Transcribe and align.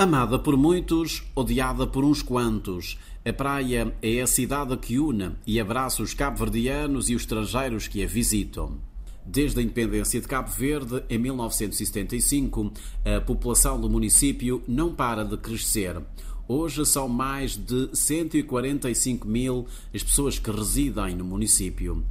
Amada 0.00 0.38
por 0.38 0.56
muitos, 0.56 1.24
odiada 1.36 1.86
por 1.86 2.06
uns 2.06 2.22
quantos, 2.22 2.98
a 3.22 3.34
praia 3.34 3.94
é 4.00 4.22
a 4.22 4.26
cidade 4.26 4.74
que 4.78 4.98
une 4.98 5.32
e 5.46 5.60
abraça 5.60 6.02
os 6.02 6.14
cabo-verdianos 6.14 7.10
e 7.10 7.14
os 7.14 7.20
estrangeiros 7.20 7.86
que 7.86 8.02
a 8.02 8.06
visitam. 8.06 8.78
Desde 9.26 9.60
a 9.60 9.62
independência 9.62 10.18
de 10.18 10.26
Cabo 10.26 10.50
Verde, 10.52 11.04
em 11.10 11.18
1975, 11.18 12.72
a 13.04 13.20
população 13.20 13.78
do 13.78 13.90
município 13.90 14.62
não 14.66 14.94
para 14.94 15.22
de 15.22 15.36
crescer. 15.36 16.00
Hoje 16.48 16.86
são 16.86 17.06
mais 17.06 17.54
de 17.54 17.90
145 17.92 19.28
mil 19.28 19.66
as 19.94 20.02
pessoas 20.02 20.38
que 20.38 20.50
residem 20.50 21.14
no 21.14 21.26
município. 21.26 22.02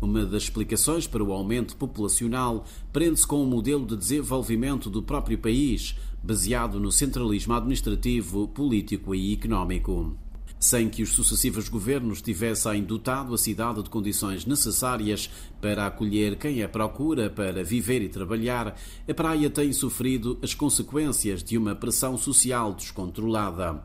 Uma 0.00 0.24
das 0.24 0.44
explicações 0.44 1.06
para 1.06 1.22
o 1.22 1.32
aumento 1.32 1.76
populacional 1.76 2.64
prende-se 2.90 3.26
com 3.26 3.42
o 3.42 3.46
modelo 3.46 3.86
de 3.86 3.96
desenvolvimento 3.96 4.88
do 4.88 5.02
próprio 5.02 5.38
país, 5.38 5.94
baseado 6.24 6.80
no 6.80 6.90
centralismo 6.90 7.52
administrativo, 7.52 8.48
político 8.48 9.14
e 9.14 9.34
económico. 9.34 10.16
Sem 10.58 10.88
que 10.88 11.02
os 11.02 11.10
sucessivos 11.10 11.68
governos 11.68 12.22
tivessem 12.22 12.82
dotado 12.82 13.34
a 13.34 13.38
cidade 13.38 13.82
de 13.82 13.90
condições 13.90 14.46
necessárias 14.46 15.28
para 15.60 15.86
acolher 15.86 16.36
quem 16.36 16.62
a 16.62 16.68
procura 16.68 17.28
para 17.28 17.62
viver 17.62 18.00
e 18.00 18.08
trabalhar, 18.08 18.74
a 19.06 19.14
praia 19.14 19.50
tem 19.50 19.70
sofrido 19.74 20.38
as 20.42 20.54
consequências 20.54 21.44
de 21.44 21.58
uma 21.58 21.74
pressão 21.74 22.16
social 22.16 22.72
descontrolada. 22.72 23.84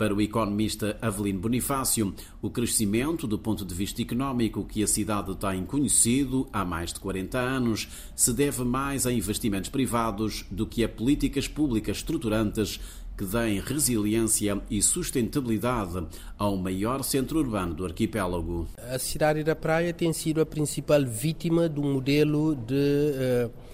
Para 0.00 0.14
o 0.14 0.22
economista 0.22 0.96
Avelino 1.02 1.40
Bonifácio, 1.40 2.14
o 2.40 2.48
crescimento 2.48 3.26
do 3.26 3.38
ponto 3.38 3.66
de 3.66 3.74
vista 3.74 4.00
económico 4.00 4.64
que 4.64 4.82
a 4.82 4.86
cidade 4.86 5.36
tem 5.36 5.62
conhecido 5.66 6.48
há 6.50 6.64
mais 6.64 6.90
de 6.90 7.00
40 7.00 7.38
anos 7.38 7.86
se 8.16 8.32
deve 8.32 8.64
mais 8.64 9.06
a 9.06 9.12
investimentos 9.12 9.68
privados 9.68 10.46
do 10.50 10.66
que 10.66 10.82
a 10.82 10.88
políticas 10.88 11.46
públicas 11.46 11.98
estruturantes 11.98 12.80
que 13.14 13.26
deem 13.26 13.60
resiliência 13.60 14.62
e 14.70 14.80
sustentabilidade 14.80 16.02
ao 16.38 16.56
maior 16.56 17.02
centro 17.02 17.38
urbano 17.38 17.74
do 17.74 17.84
arquipélago. 17.84 18.68
A 18.78 18.98
cidade 18.98 19.44
da 19.44 19.54
Praia 19.54 19.92
tem 19.92 20.14
sido 20.14 20.40
a 20.40 20.46
principal 20.46 21.04
vítima 21.04 21.68
do 21.68 21.82
modelo 21.82 22.54
de 22.54 22.72
uh 22.74 23.70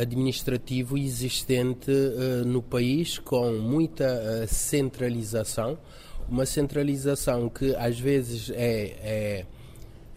administrativo 0.00 0.98
existente 0.98 1.90
uh, 1.90 2.44
no 2.44 2.62
país, 2.62 3.18
com 3.18 3.52
muita 3.52 4.04
uh, 4.04 4.46
centralização, 4.46 5.78
uma 6.28 6.46
centralização 6.46 7.48
que 7.48 7.74
às 7.76 7.98
vezes 7.98 8.50
é, 8.50 8.56
é, 9.02 9.46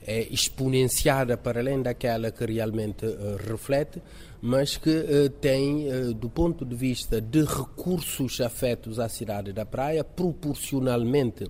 é 0.06 0.22
exponenciada 0.32 1.38
para 1.38 1.60
além 1.60 1.82
daquela 1.82 2.32
que 2.32 2.46
realmente 2.46 3.06
reflete, 3.46 4.02
mas 4.42 4.78
que 4.78 5.30
tem, 5.42 6.14
do 6.14 6.30
ponto 6.30 6.64
de 6.64 6.76
vista 6.76 7.20
de 7.20 7.44
recursos 7.44 8.40
afetos 8.40 9.00
à 9.00 9.10
cidade 9.10 9.52
da 9.52 9.66
praia, 9.66 10.04
proporcionalmente 10.04 11.50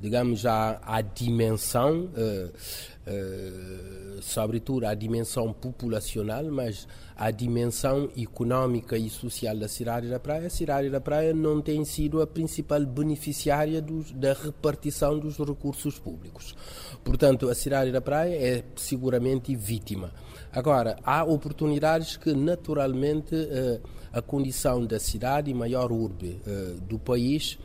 digamos, 0.00 0.46
à, 0.46 0.80
à 0.84 1.00
dimensão, 1.00 2.04
uh, 2.04 2.50
uh, 3.06 4.22
sobretudo 4.22 4.86
à 4.86 4.94
dimensão 4.94 5.52
populacional, 5.52 6.44
mas 6.44 6.86
à 7.16 7.30
dimensão 7.30 8.08
económica 8.16 8.96
e 8.96 9.10
social 9.10 9.56
da 9.56 9.68
cidade 9.68 10.08
da 10.08 10.20
Praia, 10.20 10.46
a 10.46 10.50
cidade 10.50 10.88
da 10.88 11.00
Praia 11.00 11.34
não 11.34 11.60
tem 11.60 11.84
sido 11.84 12.22
a 12.22 12.26
principal 12.26 12.84
beneficiária 12.86 13.82
dos, 13.82 14.12
da 14.12 14.32
repartição 14.32 15.18
dos 15.18 15.36
recursos 15.38 15.98
públicos. 15.98 16.54
Portanto, 17.02 17.48
a 17.48 17.54
cidade 17.54 17.90
da 17.90 18.00
Praia 18.00 18.36
é 18.36 18.64
seguramente 18.76 19.54
vítima. 19.54 20.12
Agora, 20.52 20.96
há 21.04 21.24
oportunidades 21.24 22.16
que, 22.16 22.32
naturalmente, 22.32 23.34
uh, 23.34 23.80
a 24.12 24.22
condição 24.22 24.86
da 24.86 24.98
cidade, 24.98 25.52
maior 25.52 25.92
urbe 25.92 26.40
do 26.88 26.98
país, 26.98 27.58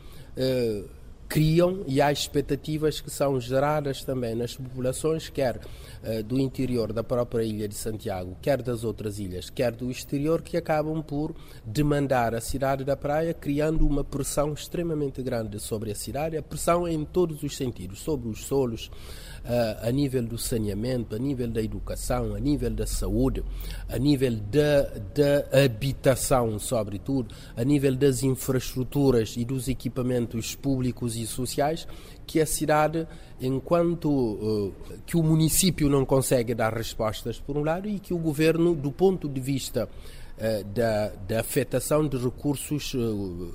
criam 1.28 1.82
e 1.86 2.00
há 2.00 2.12
expectativas 2.12 3.00
que 3.00 3.10
são 3.10 3.40
geradas 3.40 4.04
também 4.04 4.34
nas 4.34 4.56
populações, 4.56 5.28
quer 5.28 5.56
uh, 5.56 6.22
do 6.22 6.38
interior 6.38 6.92
da 6.92 7.02
própria 7.02 7.42
ilha 7.42 7.68
de 7.68 7.74
Santiago, 7.74 8.36
quer 8.40 8.62
das 8.62 8.84
outras 8.84 9.18
ilhas, 9.18 9.50
quer 9.50 9.72
do 9.72 9.90
exterior, 9.90 10.42
que 10.42 10.56
acabam 10.56 11.02
por 11.02 11.34
demandar 11.64 12.34
a 12.34 12.40
cidade 12.40 12.84
da 12.84 12.96
praia, 12.96 13.34
criando 13.34 13.86
uma 13.86 14.04
pressão 14.04 14.52
extremamente 14.52 15.22
grande 15.22 15.58
sobre 15.58 15.90
a 15.90 15.94
cidade, 15.94 16.36
a 16.36 16.42
pressão 16.42 16.86
em 16.86 17.04
todos 17.04 17.42
os 17.42 17.56
sentidos, 17.56 18.00
sobre 18.00 18.28
os 18.28 18.44
solos, 18.44 18.90
a 19.82 19.90
nível 19.92 20.22
do 20.22 20.38
saneamento, 20.38 21.14
a 21.14 21.18
nível 21.18 21.48
da 21.48 21.62
educação, 21.62 22.34
a 22.34 22.40
nível 22.40 22.70
da 22.70 22.86
saúde, 22.86 23.44
a 23.88 23.98
nível 23.98 24.34
da, 24.36 25.64
habitação, 25.64 26.58
sobretudo, 26.58 27.34
a 27.54 27.62
nível 27.62 27.94
das 27.94 28.22
infraestruturas 28.22 29.34
e 29.36 29.44
dos 29.44 29.68
equipamentos 29.68 30.54
públicos 30.54 31.16
e 31.16 31.26
sociais, 31.26 31.86
que 32.26 32.40
a 32.40 32.46
cidade, 32.46 33.06
enquanto 33.40 34.08
uh, 34.08 34.74
que 35.04 35.16
o 35.16 35.22
município 35.22 35.88
não 35.88 36.04
consegue 36.06 36.54
dar 36.54 36.72
respostas, 36.72 37.38
por 37.38 37.56
um 37.56 37.62
lado, 37.62 37.88
e 37.88 37.98
que 37.98 38.14
o 38.14 38.18
governo, 38.18 38.74
do 38.74 38.90
ponto 38.90 39.28
de 39.28 39.40
vista 39.40 39.86
uh, 39.86 40.64
da, 40.64 41.08
da 41.28 41.40
afetação 41.40 42.08
de 42.08 42.16
recursos 42.16 42.94
uh, 42.94 43.52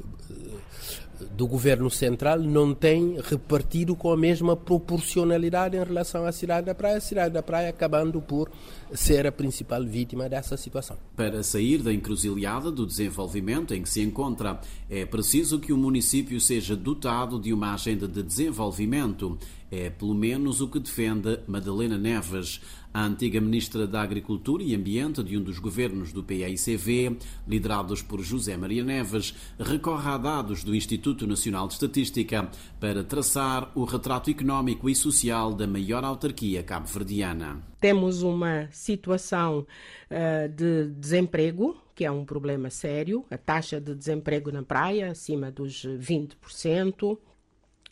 do 1.31 1.47
governo 1.47 1.90
central 1.90 2.40
não 2.40 2.74
tem 2.74 3.18
repartido 3.22 3.96
com 3.96 4.12
a 4.12 4.18
mesma 4.18 4.56
proporcionalidade 4.56 5.75
em 5.75 5.84
relação 5.84 6.25
à 6.25 6.31
cidade 6.31 6.66
da 6.66 6.75
Praia, 6.75 6.97
a 6.97 7.02
cidade 7.02 7.34
da 7.34 7.44
Praia 7.44 7.69
acabando 7.69 8.22
por 8.22 8.50
ser 8.94 9.28
a 9.28 9.31
principal 9.31 9.84
vítima 9.85 10.28
dessa 10.28 10.58
situação. 10.58 10.97
Para 11.16 11.44
sair 11.44 11.79
da 11.79 11.94
encruzilhada 11.94 12.72
do 12.72 12.85
desenvolvimento 12.85 13.74
em 13.74 13.84
que 13.84 13.90
se 13.90 14.02
encontra, 14.02 14.59
é 14.90 15.06
preciso 15.06 15.59
que 15.59 15.74
o 15.74 15.78
município 15.78 16.40
seja 16.40 16.75
dotado 16.75 17.40
de 17.40 17.53
uma 17.53 17.74
agenda 17.74 18.08
de 18.08 18.24
desenvolvimento. 18.24 19.38
É 19.72 19.90
pelo 19.90 20.16
menos 20.16 20.62
o 20.62 20.68
que 20.68 20.79
defende 20.79 21.40
Madalena 21.46 21.97
Neves. 21.97 22.59
A 22.91 23.05
antiga 23.05 23.39
ministra 23.39 23.85
da 23.85 24.01
Agricultura 24.01 24.63
e 24.63 24.73
Ambiente 24.73 25.23
de 25.23 25.38
um 25.38 25.44
dos 25.44 25.59
governos 25.59 26.11
do 26.11 26.23
PAICV, 26.23 27.17
liderados 27.47 28.01
por 28.01 28.19
José 28.22 28.57
Maria 28.57 28.83
Neves, 28.83 29.35
recorre 29.59 30.09
a 30.09 30.17
dados 30.17 30.63
do 30.63 30.75
Instituto 30.75 31.28
Nacional 31.28 31.67
de 31.67 31.75
Estatística 31.75 32.49
para 32.79 33.03
traçar 33.03 33.72
o 33.75 33.83
retrato 33.83 34.31
económico 34.31 34.89
e 34.89 34.95
social 34.95 35.53
da 35.53 35.67
maior 35.67 36.03
autarquia 36.03 36.63
cabo-verdiana. 36.63 37.61
Temos 37.79 38.23
uma 38.23 38.67
situação 38.72 39.59
uh, 39.59 40.49
de 40.49 40.88
desemprego, 40.88 41.78
que 41.94 42.03
é 42.03 42.11
um 42.11 42.25
problema 42.25 42.72
sério, 42.72 43.23
a 43.29 43.38
taxa 43.38 43.79
de 43.79 43.94
desemprego 43.94 44.51
na 44.51 44.63
praia 44.63 45.11
acima 45.11 45.51
dos 45.51 45.85
20%. 45.85 47.13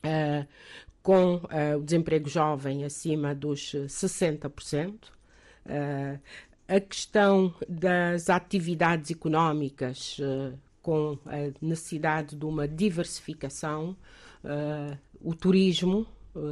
Uh, 0.04 0.48
com 1.08 1.36
uh, 1.36 1.78
o 1.80 1.84
desemprego 1.86 2.28
jovem 2.28 2.84
acima 2.84 3.34
dos 3.34 3.74
60%. 3.88 5.06
Uh, 5.66 6.20
a 6.68 6.80
questão 6.82 7.56
das 7.66 8.30
atividades 8.30 9.10
económicas 9.10 10.20
uh, 10.20 10.60
com 10.82 11.18
a 11.26 11.54
necessidade 11.62 12.36
de 12.36 12.44
uma 12.44 12.68
diversificação, 12.68 13.96
o 15.22 15.34
turismo 15.34 16.08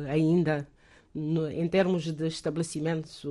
ainda 0.10 0.68
no, 1.14 1.50
em 1.50 1.68
termos 1.70 2.12
de 2.12 2.28
estabelecimentos 2.28 3.24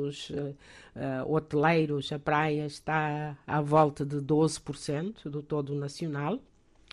hoteleiros, 1.27 2.11
a 2.11 2.19
praia 2.19 2.65
está 2.65 3.37
à 3.47 3.61
volta 3.61 4.07
de 4.07 4.17
12% 4.17 5.29
do 5.29 5.43
todo 5.43 5.75
nacional 5.75 6.41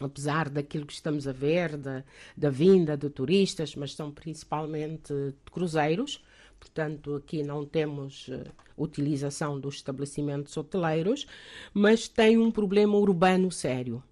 apesar 0.05 0.49
daquilo 0.49 0.85
que 0.85 0.93
estamos 0.93 1.27
a 1.27 1.31
ver, 1.31 1.77
da, 1.77 2.03
da 2.35 2.49
vinda 2.49 2.95
de 2.97 3.09
turistas, 3.09 3.75
mas 3.75 3.93
são 3.93 4.11
principalmente 4.11 5.13
cruzeiros. 5.51 6.23
Portanto, 6.59 7.15
aqui 7.15 7.41
não 7.41 7.65
temos 7.65 8.27
uh, 8.27 8.43
utilização 8.77 9.59
dos 9.59 9.75
estabelecimentos 9.75 10.55
hoteleiros, 10.55 11.25
mas 11.73 12.07
tem 12.07 12.37
um 12.37 12.51
problema 12.51 12.95
urbano 12.97 13.51
sério 13.51 14.03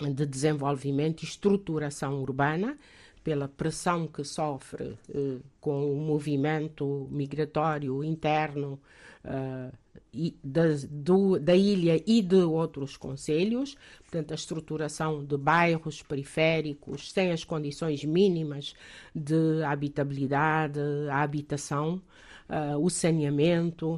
de 0.00 0.26
desenvolvimento 0.26 1.22
e 1.22 1.26
estruturação 1.26 2.20
urbana 2.20 2.78
pela 3.24 3.48
pressão 3.48 4.06
que 4.06 4.22
sofre 4.22 4.96
uh, 5.08 5.42
com 5.60 5.92
o 5.92 5.96
movimento 5.96 7.08
migratório 7.10 8.04
interno 8.04 8.80
da, 10.42 10.62
do, 10.90 11.38
da 11.38 11.54
ilha 11.54 12.02
e 12.06 12.22
de 12.22 12.36
outros 12.36 12.96
conselhos, 12.96 13.76
portanto, 14.00 14.32
a 14.32 14.34
estruturação 14.34 15.24
de 15.24 15.36
bairros 15.36 16.02
periféricos 16.02 17.12
sem 17.12 17.32
as 17.32 17.44
condições 17.44 18.04
mínimas 18.04 18.74
de 19.14 19.62
habitabilidade, 19.64 20.80
a 21.10 21.22
habitação, 21.22 22.00
uh, 22.48 22.78
o 22.78 22.88
saneamento, 22.88 23.94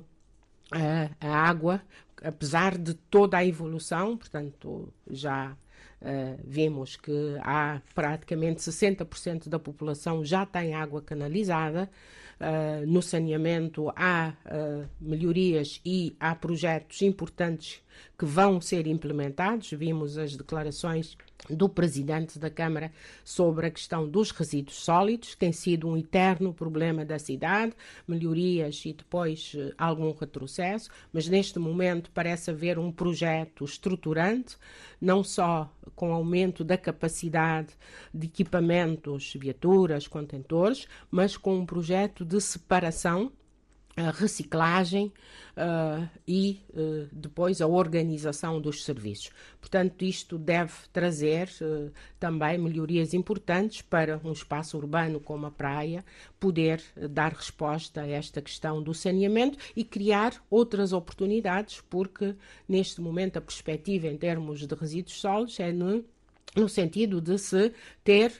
uh, 0.73 1.15
a 1.20 1.29
água, 1.29 1.82
apesar 2.23 2.76
de 2.76 2.94
toda 2.94 3.37
a 3.37 3.47
evolução, 3.47 4.17
portanto, 4.17 4.93
já 5.11 5.56
Uh, 6.00 6.97
que 7.03 7.37
há 7.41 7.82
praticamente 7.93 8.61
60% 8.61 9.49
da 9.49 9.59
população 9.59 10.25
já 10.25 10.47
tem 10.47 10.73
água 10.73 11.03
canalizada. 11.03 11.91
Uh, 12.40 12.87
no 12.87 13.02
saneamento 13.02 13.93
há 13.96 14.32
uh, 14.46 14.88
melhorias 15.00 15.81
e 15.85 16.17
há 16.20 16.37
projetos 16.37 17.02
importantes 17.02 17.82
que 18.19 18.25
vão 18.25 18.61
ser 18.61 18.87
implementados. 18.87 19.71
Vimos 19.71 20.19
as 20.19 20.37
declarações 20.37 21.17
do 21.49 21.69
presidente 21.69 22.39
da 22.39 22.50
Câmara 22.50 22.93
sobre 23.25 23.67
a 23.67 23.71
questão 23.71 24.09
dos 24.09 24.31
resíduos 24.31 24.77
sólidos, 24.77 25.31
que 25.31 25.37
tem 25.37 25.53
sido 25.53 25.89
um 25.89 25.97
eterno 25.97 26.53
problema 26.53 27.05
da 27.05 27.19
cidade, 27.19 27.75
melhorias 28.06 28.83
e 28.85 28.93
depois 28.93 29.53
eh, 29.56 29.73
algum 29.79 30.12
retrocesso, 30.12 30.91
mas 31.12 31.29
neste 31.29 31.59
momento 31.59 32.11
parece 32.12 32.50
haver 32.50 32.79
um 32.79 32.91
projeto 32.91 33.65
estruturante, 33.65 34.56
não 35.01 35.23
só 35.23 35.73
com 35.94 36.12
aumento 36.12 36.65
da 36.65 36.77
capacidade 36.77 37.75
de 38.12 38.27
equipamentos, 38.27 39.35
viaturas, 39.39 40.09
contentores, 40.09 40.89
mas 41.11 41.37
com 41.37 41.56
um 41.56 41.67
projeto 41.67 42.25
de 42.25 42.41
separação 42.41 43.33
a 43.99 44.12
reciclagem 44.12 45.12
uh, 45.56 46.09
e 46.27 46.61
uh, 46.71 47.09
depois 47.11 47.61
a 47.61 47.67
organização 47.67 48.61
dos 48.61 48.85
serviços. 48.85 49.31
Portanto, 49.61 50.05
isto 50.05 50.39
deve 50.39 50.73
trazer 50.93 51.49
uh, 51.61 51.91
também 52.19 52.56
melhorias 52.59 53.12
importantes 53.12 53.83
para 53.83 54.21
um 54.23 54.31
espaço 54.31 54.79
urbano 54.79 55.19
como 55.19 55.47
a 55.47 55.50
praia 55.50 56.05
poder 56.39 56.81
dar 57.11 57.33
resposta 57.33 58.03
a 58.03 58.06
esta 58.06 58.41
questão 58.41 58.81
do 58.81 58.95
saneamento 58.95 59.59
e 59.75 59.83
criar 59.83 60.33
outras 60.49 60.93
oportunidades, 60.93 61.83
porque 61.91 62.37
neste 62.69 63.01
momento 63.01 63.39
a 63.39 63.41
perspectiva 63.41 64.06
em 64.06 64.17
termos 64.17 64.65
de 64.65 64.75
resíduos 64.77 65.21
sólidos 65.21 65.59
é 65.59 65.73
no, 65.73 66.05
no 66.55 66.69
sentido 66.69 67.21
de 67.21 67.37
se 67.37 67.73
ter 68.05 68.33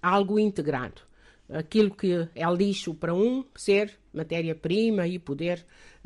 algo 0.00 0.38
integrado 0.38 1.09
aquilo 1.52 1.90
que 1.90 2.28
é 2.34 2.52
lixo 2.52 2.94
para 2.94 3.14
um 3.14 3.44
ser 3.54 3.98
matéria-prima 4.12 5.06
e 5.06 5.18
poder 5.18 5.64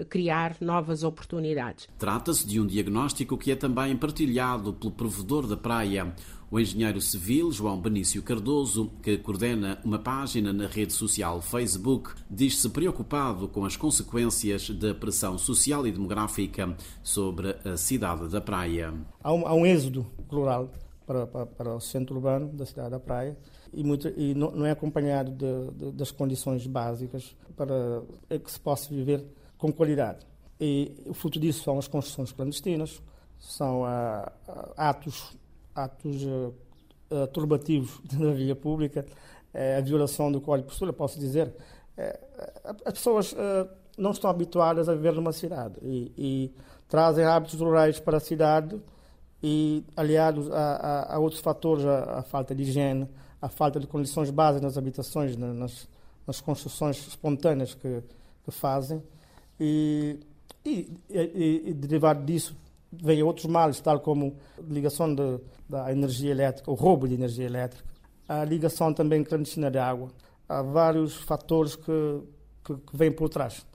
criar 0.08 0.56
novas 0.60 1.02
oportunidades. 1.02 1.88
Trata-se 1.98 2.46
de 2.46 2.60
um 2.60 2.66
diagnóstico 2.66 3.38
que 3.38 3.52
é 3.52 3.56
também 3.56 3.96
partilhado 3.96 4.72
pelo 4.74 4.92
provedor 4.92 5.46
da 5.46 5.56
praia, 5.56 6.14
o 6.50 6.60
engenheiro 6.60 7.00
civil 7.00 7.50
João 7.50 7.80
Benício 7.80 8.22
Cardoso, 8.22 8.90
que 9.02 9.16
coordena 9.18 9.78
uma 9.84 9.98
página 9.98 10.52
na 10.52 10.66
rede 10.66 10.92
social 10.92 11.40
Facebook, 11.40 12.10
diz-se 12.30 12.68
preocupado 12.68 13.48
com 13.48 13.64
as 13.64 13.76
consequências 13.76 14.70
da 14.70 14.94
pressão 14.94 15.38
social 15.38 15.86
e 15.86 15.92
demográfica 15.92 16.76
sobre 17.02 17.56
a 17.64 17.76
cidade 17.76 18.28
da 18.28 18.40
praia. 18.40 18.92
Há 19.22 19.32
um, 19.32 19.46
há 19.46 19.54
um 19.54 19.64
êxodo 19.64 20.06
rural 20.28 20.70
para, 21.06 21.26
para, 21.26 21.46
para 21.46 21.74
o 21.74 21.80
centro 21.80 22.16
urbano 22.16 22.48
da 22.52 22.66
cidade 22.66 22.90
da 22.90 23.00
praia 23.00 23.36
e, 23.74 23.84
muito, 23.84 24.08
e 24.08 24.34
não, 24.34 24.50
não, 24.50 24.66
é 24.66 24.70
acompanhado 24.70 25.30
de, 25.30 25.70
de, 25.72 25.92
das 25.92 26.10
condições 26.10 26.66
básicas 26.66 27.36
para 27.56 28.02
que 28.38 28.50
se 28.50 28.60
possa 28.60 28.88
viver 28.88 29.24
com 29.58 29.72
qualidade. 29.72 30.26
E 30.60 30.94
o 31.06 31.14
fruto 31.14 31.38
disso 31.38 31.62
são 31.64 31.78
as 31.78 31.88
construções 31.88 32.32
clandestinas, 32.32 33.02
são 33.38 33.84
ah, 33.84 34.32
ah, 34.48 34.88
atos, 34.90 35.36
atos 35.74 36.22
ah, 37.10 37.26
turbativos 37.28 38.00
da 38.12 38.32
via 38.32 38.56
pública, 38.56 39.04
eh, 39.52 39.76
a 39.76 39.80
violação 39.80 40.30
do 40.32 40.40
Código 40.40 40.66
de 40.66 40.72
Postura, 40.72 40.92
posso 40.92 41.18
dizer. 41.18 41.54
Eh, 41.96 42.20
as 42.84 42.94
pessoas 42.94 43.34
não 43.96 44.10
estão 44.10 44.28
habituadas 44.28 44.88
a 44.88 44.94
viver 44.94 45.12
numa 45.12 45.32
cidade 45.32 45.76
e, 45.82 46.12
e 46.16 46.54
trazem 46.88 47.24
hábitos 47.24 47.60
rurais 47.60 48.00
para 48.00 48.16
a 48.16 48.20
cidade 48.20 48.80
e 49.42 49.84
aliados 49.96 50.50
a, 50.50 50.56
a, 50.56 51.14
a 51.16 51.18
outros 51.18 51.40
fatores, 51.40 51.84
a, 51.84 52.20
a, 52.20 52.22
falta 52.22 52.54
de 52.54 52.62
higiene, 52.62 53.08
a 53.44 53.48
falta 53.48 53.78
de 53.78 53.86
condições 53.86 54.30
básicas 54.30 54.62
nas 54.62 54.78
habitações, 54.78 55.36
nas, 55.36 55.86
nas 56.26 56.40
construções 56.40 56.96
espontâneas 57.06 57.74
que, 57.74 58.02
que 58.42 58.50
fazem. 58.50 59.02
E, 59.60 60.18
e, 60.64 60.90
e, 61.10 61.62
e, 61.66 61.74
derivado 61.74 62.24
disso, 62.24 62.56
vem 62.90 63.22
outros 63.22 63.44
males, 63.44 63.78
tal 63.80 64.00
como 64.00 64.34
a 64.56 64.72
ligação 64.72 65.14
de, 65.14 65.38
da 65.68 65.92
energia 65.92 66.30
elétrica, 66.30 66.70
o 66.70 66.74
roubo 66.74 67.06
de 67.06 67.12
energia 67.12 67.44
elétrica, 67.44 67.84
a 68.26 68.42
ligação 68.44 68.94
também 68.94 69.22
clandestina 69.22 69.70
de 69.70 69.76
água. 69.76 70.08
Há 70.48 70.62
vários 70.62 71.14
fatores 71.14 71.76
que, 71.76 72.22
que, 72.64 72.74
que 72.74 72.96
vêm 72.96 73.12
por 73.12 73.28
trás 73.28 73.66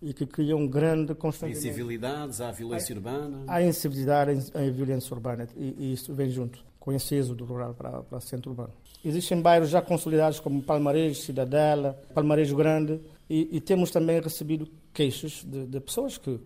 e 0.00 0.14
que 0.14 0.24
criam 0.24 0.60
um 0.60 0.66
grande 0.66 1.14
constrangimento. 1.14 1.66
Há 1.66 1.70
incivilidades, 1.70 2.40
há 2.40 2.50
violência 2.52 2.94
urbana? 2.94 3.44
Há 3.46 3.62
incivilidade, 3.62 4.50
há 4.54 4.70
violência 4.70 5.12
urbana 5.12 5.46
e, 5.54 5.74
e 5.78 5.92
isso 5.92 6.14
vem 6.14 6.30
junto 6.30 6.69
com 6.80 6.90
êxodo 6.90 7.44
rural 7.44 7.74
para, 7.74 8.02
para 8.02 8.20
centro 8.20 8.50
urbano. 8.50 8.72
Existem 9.04 9.40
bairros 9.40 9.68
já 9.68 9.80
consolidados 9.82 10.40
como 10.40 10.62
Palmarejo, 10.62 11.20
Cidadela, 11.20 12.02
Palmarejo 12.14 12.56
Grande 12.56 13.00
e, 13.28 13.48
e 13.52 13.60
temos 13.60 13.90
também 13.90 14.20
recebido 14.20 14.66
queixas 14.92 15.44
de, 15.46 15.66
de, 15.66 15.80
pessoas 15.80 16.18
que 16.18 16.40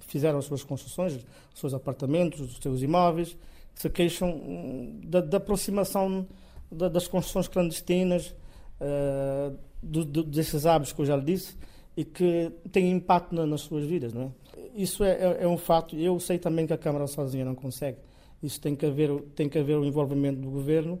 fizeram 0.00 0.38
as 0.38 0.44
suas 0.44 0.62
construções, 0.62 1.14
os 1.54 1.60
seus 1.60 1.72
apartamentos, 1.72 2.40
os 2.40 2.58
seus 2.58 2.82
imóveis, 2.82 3.36
que 3.74 3.80
se 3.80 3.88
queixam 3.88 4.30
hum, 4.30 5.00
da, 5.04 5.20
da 5.20 5.38
aproximação 5.38 6.26
da, 6.70 6.88
das 6.88 7.08
construções 7.08 7.48
clandestinas, 7.48 8.34
uh, 8.80 9.56
do, 9.82 10.04
do, 10.04 10.22
desses 10.24 10.66
hábitos 10.66 10.92
que 10.92 11.00
eu 11.00 11.06
já 11.06 11.16
lhe 11.16 11.24
disse, 11.24 11.56
e 11.96 12.04
que 12.04 12.52
têm 12.70 12.90
impacto 12.90 13.34
na, 13.34 13.46
nas 13.46 13.62
suas 13.62 13.84
vidas. 13.84 14.12
Não 14.12 14.22
é? 14.22 14.30
Isso 14.74 15.02
é, 15.02 15.12
é, 15.12 15.38
é 15.44 15.48
um 15.48 15.56
fato. 15.56 15.96
Eu 15.96 16.20
sei 16.20 16.38
também 16.38 16.66
que 16.66 16.72
a 16.72 16.78
Câmara 16.78 17.06
sozinha 17.06 17.44
não 17.44 17.54
consegue. 17.54 17.98
Isso 18.42 18.60
tem 18.60 18.74
que 18.74 18.86
haver, 18.86 19.10
tem 19.34 19.48
que 19.48 19.58
haver 19.58 19.76
o 19.76 19.84
envolvimento 19.84 20.40
do 20.40 20.50
Governo, 20.50 21.00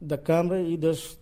da 0.00 0.18
Câmara 0.18 0.60
e 0.60 0.76
das, 0.76 1.18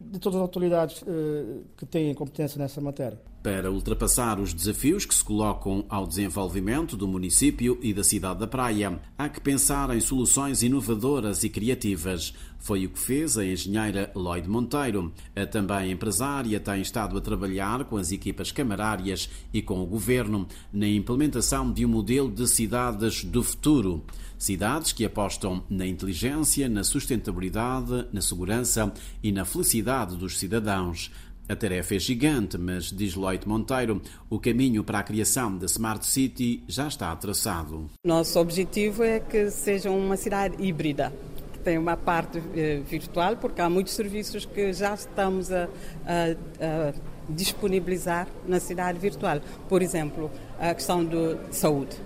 de 0.00 0.18
todas 0.18 0.36
as 0.36 0.42
autoridades 0.42 1.02
uh, 1.02 1.64
que 1.76 1.86
têm 1.86 2.14
competência 2.14 2.58
nessa 2.58 2.80
matéria. 2.80 3.18
Para 3.40 3.70
ultrapassar 3.70 4.40
os 4.40 4.52
desafios 4.52 5.06
que 5.06 5.14
se 5.14 5.22
colocam 5.22 5.84
ao 5.88 6.08
desenvolvimento 6.08 6.96
do 6.96 7.06
município 7.06 7.78
e 7.80 7.94
da 7.94 8.02
cidade 8.02 8.40
da 8.40 8.48
Praia, 8.48 9.00
há 9.16 9.28
que 9.28 9.40
pensar 9.40 9.94
em 9.96 10.00
soluções 10.00 10.64
inovadoras 10.64 11.44
e 11.44 11.48
criativas. 11.48 12.34
Foi 12.58 12.84
o 12.84 12.90
que 12.90 12.98
fez 12.98 13.38
a 13.38 13.46
engenheira 13.46 14.10
Lloyd 14.12 14.48
Monteiro. 14.48 15.12
A 15.36 15.46
também 15.46 15.92
empresária 15.92 16.58
tem 16.58 16.82
estado 16.82 17.16
a 17.16 17.20
trabalhar 17.20 17.84
com 17.84 17.96
as 17.96 18.10
equipas 18.10 18.50
camarárias 18.50 19.30
e 19.54 19.62
com 19.62 19.80
o 19.80 19.86
governo 19.86 20.48
na 20.72 20.88
implementação 20.88 21.72
de 21.72 21.86
um 21.86 21.88
modelo 21.88 22.30
de 22.30 22.46
cidades 22.48 23.22
do 23.22 23.44
futuro. 23.44 24.04
Cidades 24.36 24.92
que 24.92 25.04
apostam 25.04 25.64
na 25.70 25.86
inteligência, 25.86 26.68
na 26.68 26.84
sustentabilidade, 26.84 28.06
na 28.12 28.20
segurança 28.20 28.92
e 29.22 29.32
na 29.32 29.44
felicidade 29.44 30.16
dos 30.16 30.38
cidadãos. 30.38 31.10
A 31.48 31.56
tarefa 31.56 31.94
é 31.94 31.98
gigante, 31.98 32.58
mas, 32.58 32.92
diz 32.92 33.14
Lloyd 33.14 33.48
Monteiro, 33.48 34.02
o 34.28 34.38
caminho 34.38 34.84
para 34.84 34.98
a 34.98 35.02
criação 35.02 35.56
da 35.56 35.64
Smart 35.64 36.06
City 36.06 36.62
já 36.68 36.86
está 36.88 37.16
traçado. 37.16 37.88
Nosso 38.04 38.38
objetivo 38.38 39.02
é 39.02 39.18
que 39.18 39.50
seja 39.50 39.90
uma 39.90 40.16
cidade 40.16 40.62
híbrida, 40.62 41.10
que 41.52 41.58
tem 41.60 41.78
uma 41.78 41.96
parte 41.96 42.42
eh, 42.54 42.82
virtual, 42.86 43.36
porque 43.36 43.62
há 43.62 43.70
muitos 43.70 43.94
serviços 43.94 44.44
que 44.44 44.74
já 44.74 44.92
estamos 44.92 45.50
a, 45.50 45.70
a, 46.04 46.90
a 46.90 46.92
disponibilizar 47.30 48.28
na 48.46 48.60
cidade 48.60 48.98
virtual. 48.98 49.40
Por 49.70 49.80
exemplo, 49.80 50.30
a 50.60 50.74
questão 50.74 51.02
de 51.02 51.38
saúde 51.50 51.96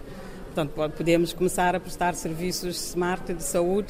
Portanto, 0.55 0.93
podemos 0.95 1.33
começar 1.33 1.75
a 1.75 1.81
prestar 1.81 2.15
serviços 2.15 2.77
smart 2.91 3.33
de 3.33 3.43
saúde 3.43 3.89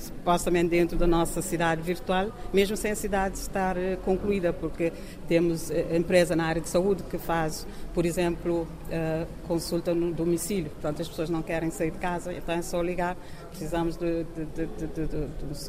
supostamente 0.00 0.70
dentro 0.70 0.96
da 0.96 1.06
nossa 1.06 1.42
cidade 1.42 1.82
virtual, 1.82 2.30
mesmo 2.52 2.76
sem 2.76 2.90
a 2.90 2.96
cidade 2.96 3.38
estar 3.38 3.76
eh, 3.76 3.96
concluída, 4.04 4.52
porque 4.52 4.92
temos 5.28 5.70
eh, 5.70 5.96
empresa 5.96 6.34
na 6.34 6.44
área 6.44 6.60
de 6.60 6.68
saúde 6.68 7.02
que 7.04 7.18
faz, 7.18 7.66
por 7.94 8.04
exemplo, 8.04 8.66
eh, 8.90 9.26
consulta 9.46 9.94
no 9.94 10.12
domicílio. 10.12 10.70
Portanto, 10.70 11.02
as 11.02 11.08
pessoas 11.08 11.30
não 11.30 11.42
querem 11.42 11.70
sair 11.70 11.90
de 11.90 11.98
casa, 11.98 12.32
então 12.32 12.54
é 12.54 12.62
só 12.62 12.82
ligar. 12.82 13.16
Precisamos 13.50 13.96
de, 13.96 14.24
de, 14.24 14.66
de, 14.66 15.06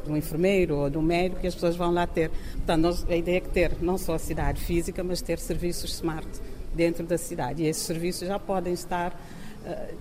de 0.02 0.10
um 0.10 0.16
enfermeiro 0.16 0.76
ou 0.76 0.90
de 0.90 0.98
um 0.98 1.02
médico 1.02 1.40
e 1.44 1.46
as 1.46 1.54
pessoas 1.54 1.76
vão 1.76 1.92
lá 1.92 2.06
ter. 2.06 2.30
Portanto, 2.54 3.06
a 3.08 3.16
ideia 3.16 3.36
é 3.36 3.40
que 3.40 3.50
ter 3.50 3.76
não 3.80 3.98
só 3.98 4.14
a 4.14 4.18
cidade 4.18 4.60
física, 4.60 5.02
mas 5.04 5.20
ter 5.20 5.38
serviços 5.38 5.92
smart 5.94 6.28
dentro 6.74 7.04
da 7.04 7.18
cidade. 7.18 7.62
E 7.62 7.66
esses 7.66 7.82
serviços 7.82 8.26
já 8.26 8.38
podem 8.38 8.72
estar 8.72 9.14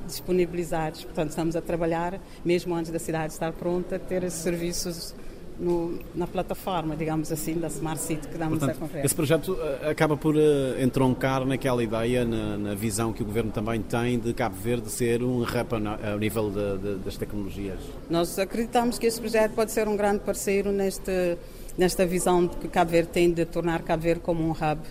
disponibilizados. 0.05 1.03
Portanto, 1.03 1.29
estamos 1.29 1.55
a 1.55 1.61
trabalhar, 1.61 2.19
mesmo 2.43 2.75
antes 2.75 2.91
da 2.91 2.99
cidade 2.99 3.33
estar 3.33 3.51
pronta, 3.53 3.99
ter 3.99 4.23
esses 4.23 4.41
serviços 4.41 5.13
no, 5.61 5.99
na 6.15 6.25
plataforma, 6.25 6.95
digamos 6.95 7.31
assim, 7.31 7.53
da 7.53 7.67
Smart 7.67 8.01
City 8.01 8.27
que 8.27 8.37
damos 8.37 8.57
Portanto, 8.57 8.77
a 8.77 8.79
conferência. 8.79 9.05
Esse 9.05 9.15
projeto 9.15 9.53
uh, 9.53 9.89
acaba 9.89 10.17
por 10.17 10.35
uh, 10.35 10.81
entroncar 10.81 11.45
naquela 11.45 11.83
ideia, 11.83 12.25
na, 12.25 12.57
na, 12.57 12.73
visão 12.73 13.13
que 13.13 13.21
o 13.21 13.25
Governo 13.25 13.51
também 13.51 13.79
tem 13.81 14.17
de 14.17 14.33
Cabo 14.33 14.55
Verde 14.55 14.89
ser 14.89 15.21
um 15.23 15.43
hub 15.43 16.07
ao 16.11 16.17
nível 16.17 16.49
de, 16.49 16.77
de, 16.77 16.95
das 17.03 17.15
tecnologias. 17.15 17.79
Nós 18.09 18.39
acreditamos 18.39 18.97
que 18.97 19.05
esse 19.05 19.19
projeto 19.19 19.53
pode 19.53 19.71
ser 19.71 19.87
um 19.87 19.95
grande 19.95 20.19
parceiro 20.19 20.71
neste, 20.71 21.37
nesta 21.77 22.05
visão 22.05 22.47
que 22.47 22.67
Cabo 22.67 22.91
Verde 22.91 23.09
tem 23.09 23.31
de 23.31 23.45
tornar 23.45 23.83
Cabo 23.83 24.01
Verde 24.01 24.21
como 24.21 24.43
um 24.43 24.51
hub 24.51 24.81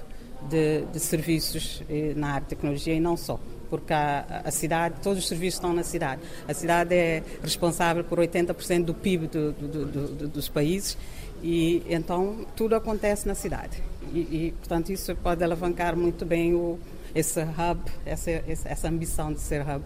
de, 0.49 0.83
de 0.93 1.01
serviços 1.01 1.83
eh, 1.91 2.15
na 2.17 2.29
área 2.29 2.41
de 2.43 2.47
tecnologia 2.47 2.95
e 2.95 3.01
não 3.01 3.17
só 3.17 3.39
porque 3.71 3.93
a, 3.93 4.43
a, 4.45 4.51
cidade, 4.51 4.97
todos 5.03 5.21
os 5.21 5.29
serviços 5.29 5.55
estão 5.55 5.73
na 5.73 5.85
cidade. 5.85 6.21
A 6.47 6.53
cidade 6.53 6.95
é 6.95 7.23
responsável 7.43 8.03
por 8.05 8.19
80% 8.19 8.85
do 8.85 8.93
PIB 8.93 9.29
do, 9.29 9.53
do, 9.53 9.87
do, 9.87 10.29
dos 10.29 10.49
países 10.49 10.99
e 11.43 11.83
então 11.89 12.45
tudo 12.57 12.75
acontece 12.75 13.27
na 13.27 13.35
cidade. 13.35 13.83
E, 14.13 14.19
e, 14.19 14.55
portanto 14.59 14.91
isso 14.91 15.15
pode 15.17 15.43
alavancar 15.45 15.97
muito 15.97 16.27
bem 16.27 16.55
o, 16.55 16.79
esse 17.15 17.41
hub, 17.41 17.81
essa, 18.05 18.31
essa 18.31 18.89
ambição 18.89 19.33
de 19.33 19.41
ser 19.41 19.63
hub. 19.63 19.85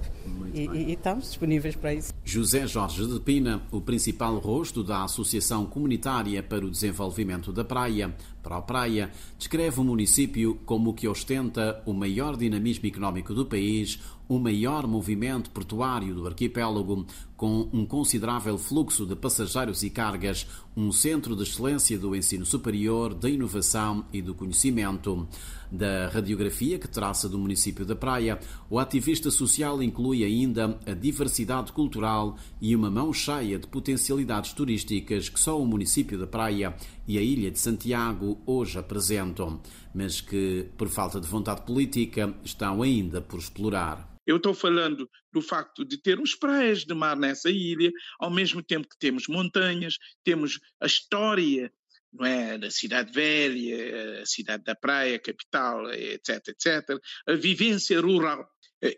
E, 0.53 0.67
e, 0.67 0.93
estamos 0.93 1.27
disponíveis 1.27 1.75
para 1.75 1.95
isso. 1.95 2.13
José 2.25 2.67
Jorge 2.67 3.07
de 3.07 3.21
Pina, 3.21 3.63
o 3.71 3.81
principal 3.81 4.39
rosto 4.39 4.83
da 4.83 5.05
Associação 5.05 5.67
Comunitária 5.67 6.43
para 6.43 6.65
o 6.65 6.71
Desenvolvimento 6.71 7.53
da 7.53 7.65
Praia, 7.65 8.15
para 8.43 8.57
a 8.57 8.63
Praia, 8.63 9.11
descreve 9.39 9.81
o 9.81 9.85
município 9.85 10.61
como 10.65 10.91
o 10.91 10.95
que 10.95 11.09
ostenta 11.09 11.83
o 11.87 11.93
maior 11.93 12.37
dinamismo 12.37 12.87
económico 12.87 13.35
do 13.35 13.47
país, 13.47 13.99
o 14.29 14.39
maior 14.39 14.87
movimento 14.87 15.51
portuário 15.51 16.15
do 16.15 16.27
arquipélago, 16.27 17.07
com 17.37 17.69
um 17.73 17.85
considerável 17.85 18.57
fluxo 18.57 19.05
de 19.05 19.15
passageiros 19.15 19.83
e 19.83 19.91
cargas, 19.91 20.47
um 20.77 20.91
centro 20.91 21.37
de 21.37 21.43
excelência 21.43 21.99
do 21.99 22.15
ensino 22.17 22.47
superior, 22.47 23.13
da 23.13 23.29
inovação 23.29 24.05
e 24.13 24.23
do 24.23 24.35
conhecimento. 24.35 25.29
Da 25.77 26.09
radiografia 26.09 26.79
que 26.79 26.87
traça 26.87 27.29
do 27.29 27.37
município 27.37 27.85
da 27.85 27.97
Praia, 27.97 28.39
o 28.71 28.79
ativista 28.79 29.29
social 29.29 29.83
inclui 29.83 30.23
ainda 30.23 30.79
a 30.87 30.95
diversidade 30.95 31.73
cultural 31.73 32.39
e 32.61 32.77
uma 32.77 32.89
mão 32.89 33.13
cheia 33.13 33.59
de 33.59 33.67
potencialidades 33.67 34.53
turísticas 34.53 35.29
que 35.29 35.41
só 35.41 35.61
o 35.61 35.67
município 35.67 36.17
da 36.17 36.29
Praia 36.29 36.77
e 37.09 37.19
a 37.19 37.21
Ilha 37.21 37.51
de 37.51 37.59
Santiago 37.59 38.41
hoje 38.47 38.79
apresentam, 38.79 39.61
mas 39.93 40.21
que, 40.21 40.69
por 40.79 40.89
falta 40.89 41.21
de 41.21 41.27
vontade 41.27 41.63
política, 41.63 42.33
estão 42.45 42.81
ainda 42.81 43.21
por 43.21 43.41
explorar. 43.41 44.15
Eu 44.25 44.37
estou 44.37 44.55
falando 44.55 45.11
do 45.33 45.43
facto 45.43 45.85
de 45.85 45.99
termos 45.99 46.37
praias 46.37 46.85
de 46.85 46.95
mar 46.95 47.17
nessa 47.17 47.51
ilha, 47.51 47.91
ao 48.21 48.31
mesmo 48.31 48.63
tempo 48.63 48.89
que 48.89 48.97
temos 48.97 49.27
montanhas, 49.27 49.99
temos 50.23 50.61
a 50.81 50.87
história 50.87 51.73
não 52.15 52.25
é, 52.25 52.57
da 52.57 52.71
cidade 52.71 53.13
velha, 53.13 54.23
a 54.23 54.27
cidade 54.27 54.63
da 54.63 54.75
praia, 54.75 55.19
capital, 55.19 55.93
etc, 55.93 56.49
etc, 56.49 56.99
a 57.27 57.35
vivência 57.35 58.01
rural 58.01 58.47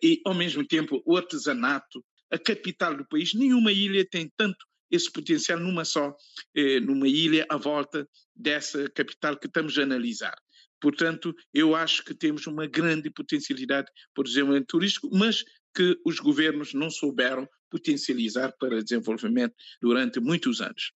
e, 0.02 0.20
ao 0.24 0.34
mesmo 0.34 0.66
tempo, 0.66 1.02
o 1.06 1.16
artesanato, 1.16 2.04
a 2.30 2.38
capital 2.38 2.96
do 2.96 3.06
país. 3.08 3.32
Nenhuma 3.34 3.72
ilha 3.72 4.06
tem 4.08 4.30
tanto 4.36 4.58
esse 4.90 5.10
potencial 5.10 5.58
numa 5.58 5.84
só, 5.84 6.14
eh, 6.54 6.80
numa 6.80 7.08
ilha 7.08 7.46
à 7.48 7.56
volta 7.56 8.08
dessa 8.34 8.88
capital 8.90 9.36
que 9.38 9.46
estamos 9.46 9.76
a 9.78 9.82
analisar. 9.82 10.36
Portanto, 10.80 11.34
eu 11.54 11.74
acho 11.74 12.04
que 12.04 12.14
temos 12.14 12.46
uma 12.46 12.66
grande 12.66 13.10
potencialidade 13.10 13.90
para 14.14 14.20
o 14.20 14.24
desenvolvimento 14.24 14.68
turístico, 14.68 15.08
mas 15.12 15.42
que 15.76 16.00
os 16.06 16.18
governos 16.18 16.72
não 16.72 16.88
souberam 16.88 17.46
potencializar 17.70 18.52
para 18.58 18.82
desenvolvimento 18.82 19.54
durante 19.82 20.18
muitos 20.18 20.62
anos. 20.62 20.92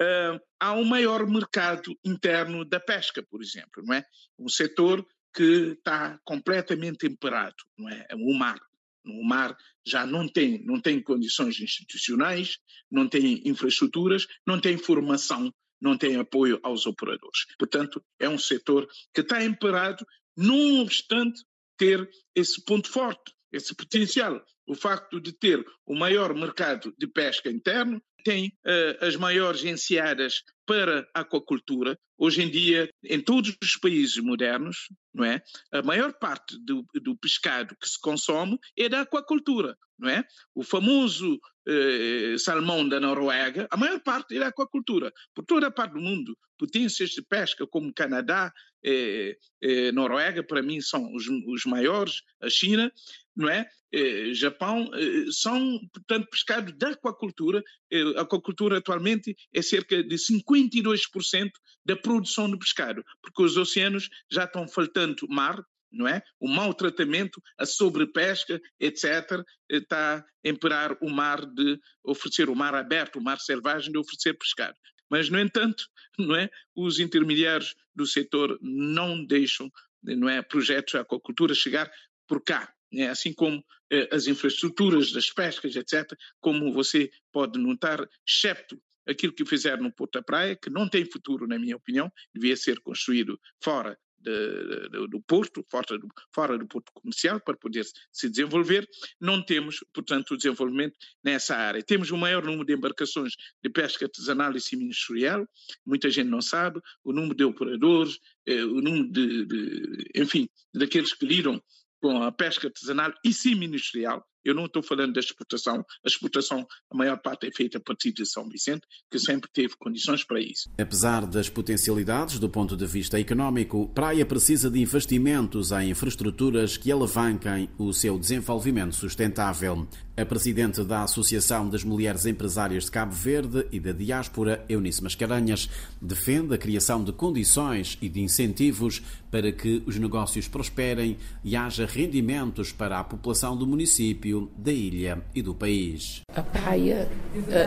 Uh, 0.00 0.38
há 0.60 0.74
um 0.74 0.84
maior 0.84 1.26
mercado 1.26 1.96
interno 2.04 2.62
da 2.64 2.78
pesca, 2.78 3.22
por 3.22 3.42
exemplo, 3.42 3.82
não 3.82 3.94
é? 3.94 4.04
Um 4.38 4.48
setor 4.48 5.06
que 5.34 5.72
está 5.78 6.20
completamente 6.24 6.98
temperado, 6.98 7.56
não 7.78 7.88
é? 7.88 8.06
O 8.14 8.34
mar. 8.34 8.58
O 9.06 9.24
mar 9.24 9.56
já 9.86 10.04
não 10.04 10.28
tem, 10.28 10.62
não 10.66 10.78
tem 10.78 11.02
condições 11.02 11.58
institucionais, 11.60 12.58
não 12.90 13.08
tem 13.08 13.40
infraestruturas, 13.48 14.26
não 14.46 14.60
tem 14.60 14.76
formação 14.76 15.50
não 15.80 15.96
tem 15.96 16.16
apoio 16.16 16.58
aos 16.62 16.86
operadores. 16.86 17.46
Portanto, 17.56 18.04
é 18.18 18.28
um 18.28 18.38
setor 18.38 18.88
que 19.14 19.20
está 19.20 19.44
emperado, 19.44 20.04
não 20.36 20.80
obstante 20.80 21.44
ter 21.76 22.08
esse 22.34 22.62
ponto 22.64 22.90
forte, 22.90 23.32
esse 23.52 23.74
potencial. 23.74 24.44
O 24.66 24.74
facto 24.74 25.20
de 25.20 25.32
ter 25.32 25.64
o 25.86 25.94
maior 25.94 26.34
mercado 26.34 26.94
de 26.98 27.06
pesca 27.06 27.50
interno, 27.50 28.02
tem 28.24 28.48
uh, 28.48 29.04
as 29.06 29.16
maiores 29.16 29.64
enseadas 29.64 30.42
para 30.66 31.08
a 31.14 31.20
aquacultura. 31.20 31.98
Hoje 32.18 32.42
em 32.42 32.50
dia, 32.50 32.90
em 33.04 33.20
todos 33.20 33.56
os 33.62 33.76
países 33.76 34.18
modernos, 34.18 34.88
não 35.14 35.24
é? 35.24 35.42
A 35.72 35.82
maior 35.82 36.12
parte 36.12 36.58
do, 36.58 36.84
do 37.02 37.16
pescado 37.16 37.76
que 37.80 37.88
se 37.88 37.98
consome 38.00 38.58
é 38.76 38.88
da 38.88 39.02
aquacultura, 39.02 39.76
não 39.98 40.10
é? 40.10 40.24
O 40.54 40.62
famoso 40.62 41.40
eh, 41.68 42.36
salmão 42.38 42.88
da 42.88 42.98
Noruega, 42.98 43.68
a 43.70 43.76
maior 43.76 44.00
parte 44.00 44.36
é 44.36 44.42
aquacultura. 44.42 45.12
Por 45.34 45.44
toda 45.44 45.66
a 45.66 45.70
parte 45.70 45.92
do 45.94 46.00
mundo, 46.00 46.36
potências 46.58 47.10
de 47.10 47.22
pesca 47.22 47.66
como 47.66 47.92
Canadá, 47.92 48.52
eh, 48.84 49.36
eh, 49.62 49.92
Noruega, 49.92 50.42
para 50.42 50.62
mim 50.62 50.80
são 50.80 51.12
os, 51.14 51.26
os 51.46 51.64
maiores, 51.66 52.22
a 52.40 52.48
China, 52.48 52.90
não 53.36 53.48
é? 53.48 53.66
Eh, 53.92 54.34
Japão, 54.34 54.90
eh, 54.94 55.30
são, 55.30 55.80
portanto, 55.92 56.28
pescado 56.30 56.72
da 56.76 56.90
aquacultura. 56.90 57.62
Eh, 57.90 58.02
a 58.16 58.22
aquacultura 58.22 58.78
atualmente 58.78 59.34
é 59.52 59.62
cerca 59.62 60.02
de 60.02 60.18
52% 60.18 61.50
da 61.84 61.96
produção 61.96 62.50
de 62.50 62.58
pescado, 62.58 63.02
porque 63.22 63.42
os 63.42 63.56
oceanos 63.56 64.08
já 64.30 64.44
estão 64.44 64.68
faltando 64.68 65.26
mar, 65.28 65.62
não 65.90 66.06
é? 66.06 66.22
O 66.38 66.48
mau 66.48 66.72
tratamento, 66.74 67.42
a 67.58 67.66
sobrepesca, 67.66 68.60
etc., 68.78 69.42
está 69.68 70.18
a 70.18 70.48
imperar 70.48 70.96
o 71.00 71.08
mar 71.08 71.44
de 71.44 71.78
oferecer 72.04 72.48
o 72.48 72.56
mar 72.56 72.74
aberto, 72.74 73.16
o 73.16 73.22
mar 73.22 73.38
selvagem 73.38 73.90
de 73.92 73.98
oferecer 73.98 74.34
pescado. 74.34 74.76
Mas, 75.10 75.28
no 75.30 75.38
entanto, 75.38 75.84
não 76.18 76.36
é? 76.36 76.50
Os 76.74 77.00
intermediários 77.00 77.74
do 77.94 78.06
setor 78.06 78.58
não 78.60 79.24
deixam, 79.24 79.70
não 80.02 80.28
é, 80.28 80.42
projetos 80.42 80.92
de 80.92 80.98
aquacultura 80.98 81.54
chegar 81.54 81.90
por 82.26 82.42
cá, 82.42 82.72
é? 82.92 83.08
assim 83.08 83.32
como 83.32 83.64
eh, 83.90 84.08
as 84.12 84.26
infraestruturas 84.26 85.12
das 85.12 85.30
pescas, 85.30 85.74
etc., 85.74 86.12
como 86.40 86.72
você 86.72 87.10
pode 87.32 87.58
notar, 87.58 88.06
excepto 88.26 88.80
aquilo 89.06 89.32
que 89.32 89.46
fizeram 89.46 89.82
no 89.82 89.92
Porto 89.92 90.12
da 90.12 90.22
Praia, 90.22 90.54
que 90.54 90.68
não 90.68 90.86
tem 90.86 91.10
futuro, 91.10 91.46
na 91.46 91.58
minha 91.58 91.76
opinião, 91.76 92.12
devia 92.34 92.56
ser 92.56 92.78
construído 92.80 93.40
fora 93.62 93.98
de, 94.20 94.88
de, 94.88 95.08
do 95.08 95.20
porto, 95.20 95.64
fora 95.70 95.98
do, 95.98 96.08
fora 96.32 96.58
do 96.58 96.66
porto 96.66 96.92
comercial, 96.92 97.40
para 97.40 97.56
poder 97.56 97.86
se 98.12 98.28
desenvolver. 98.28 98.88
Não 99.20 99.42
temos, 99.42 99.84
portanto, 99.92 100.32
o 100.32 100.36
desenvolvimento 100.36 100.96
nessa 101.22 101.56
área. 101.56 101.82
Temos 101.82 102.10
o 102.10 102.16
maior 102.16 102.44
número 102.44 102.64
de 102.64 102.74
embarcações 102.74 103.34
de 103.62 103.70
pesca 103.70 104.06
artesanal 104.06 104.54
e 104.56 104.60
semi-industrial, 104.60 105.46
muita 105.84 106.10
gente 106.10 106.28
não 106.28 106.40
sabe, 106.40 106.80
o 107.04 107.12
número 107.12 107.34
de 107.34 107.44
operadores, 107.44 108.18
eh, 108.46 108.64
o 108.64 108.80
número 108.80 109.10
de, 109.10 109.44
de, 109.46 110.10
enfim, 110.14 110.48
daqueles 110.74 111.12
que 111.12 111.26
lidam 111.26 111.62
com 112.00 112.22
a 112.22 112.30
pesca 112.30 112.68
artesanal 112.68 113.12
e 113.24 113.32
semi-industrial, 113.32 114.24
eu 114.44 114.54
não 114.54 114.66
estou 114.66 114.82
falando 114.82 115.12
da 115.12 115.20
exportação. 115.20 115.84
A 116.04 116.08
exportação, 116.08 116.66
a 116.90 116.96
maior 116.96 117.18
parte 117.18 117.46
é 117.46 117.50
feita 117.50 117.78
a 117.78 117.80
partir 117.80 118.12
de 118.12 118.24
São 118.26 118.48
Vicente, 118.48 118.86
que 119.10 119.18
sempre 119.18 119.48
teve 119.52 119.74
condições 119.78 120.24
para 120.24 120.40
isso. 120.40 120.70
Apesar 120.78 121.26
das 121.26 121.48
potencialidades 121.48 122.38
do 122.38 122.48
ponto 122.48 122.76
de 122.76 122.86
vista 122.86 123.18
económico, 123.18 123.88
Praia 123.94 124.24
precisa 124.24 124.70
de 124.70 124.80
investimentos 124.80 125.72
em 125.72 125.90
infraestruturas 125.90 126.76
que 126.76 126.90
alavanquem 126.90 127.68
o 127.78 127.92
seu 127.92 128.18
desenvolvimento 128.18 128.94
sustentável. 128.94 129.86
A 130.16 130.26
presidente 130.26 130.82
da 130.82 131.04
Associação 131.04 131.68
das 131.68 131.84
Mulheres 131.84 132.26
Empresárias 132.26 132.86
de 132.86 132.90
Cabo 132.90 133.14
Verde 133.14 133.66
e 133.70 133.78
da 133.78 133.92
Diáspora, 133.92 134.64
Eunice 134.68 135.00
Mascarenhas, 135.00 135.70
defende 136.02 136.52
a 136.52 136.58
criação 136.58 137.04
de 137.04 137.12
condições 137.12 137.96
e 138.02 138.08
de 138.08 138.20
incentivos 138.20 139.00
para 139.30 139.52
que 139.52 139.80
os 139.86 139.96
negócios 139.96 140.48
prosperem 140.48 141.16
e 141.44 141.54
haja 141.54 141.86
rendimentos 141.86 142.72
para 142.72 142.98
a 142.98 143.04
população 143.04 143.56
do 143.56 143.64
município 143.66 144.37
da 144.56 144.72
ilha 144.72 145.22
e 145.34 145.42
do 145.42 145.54
país. 145.54 146.22
A 146.34 146.42
praia, 146.42 147.08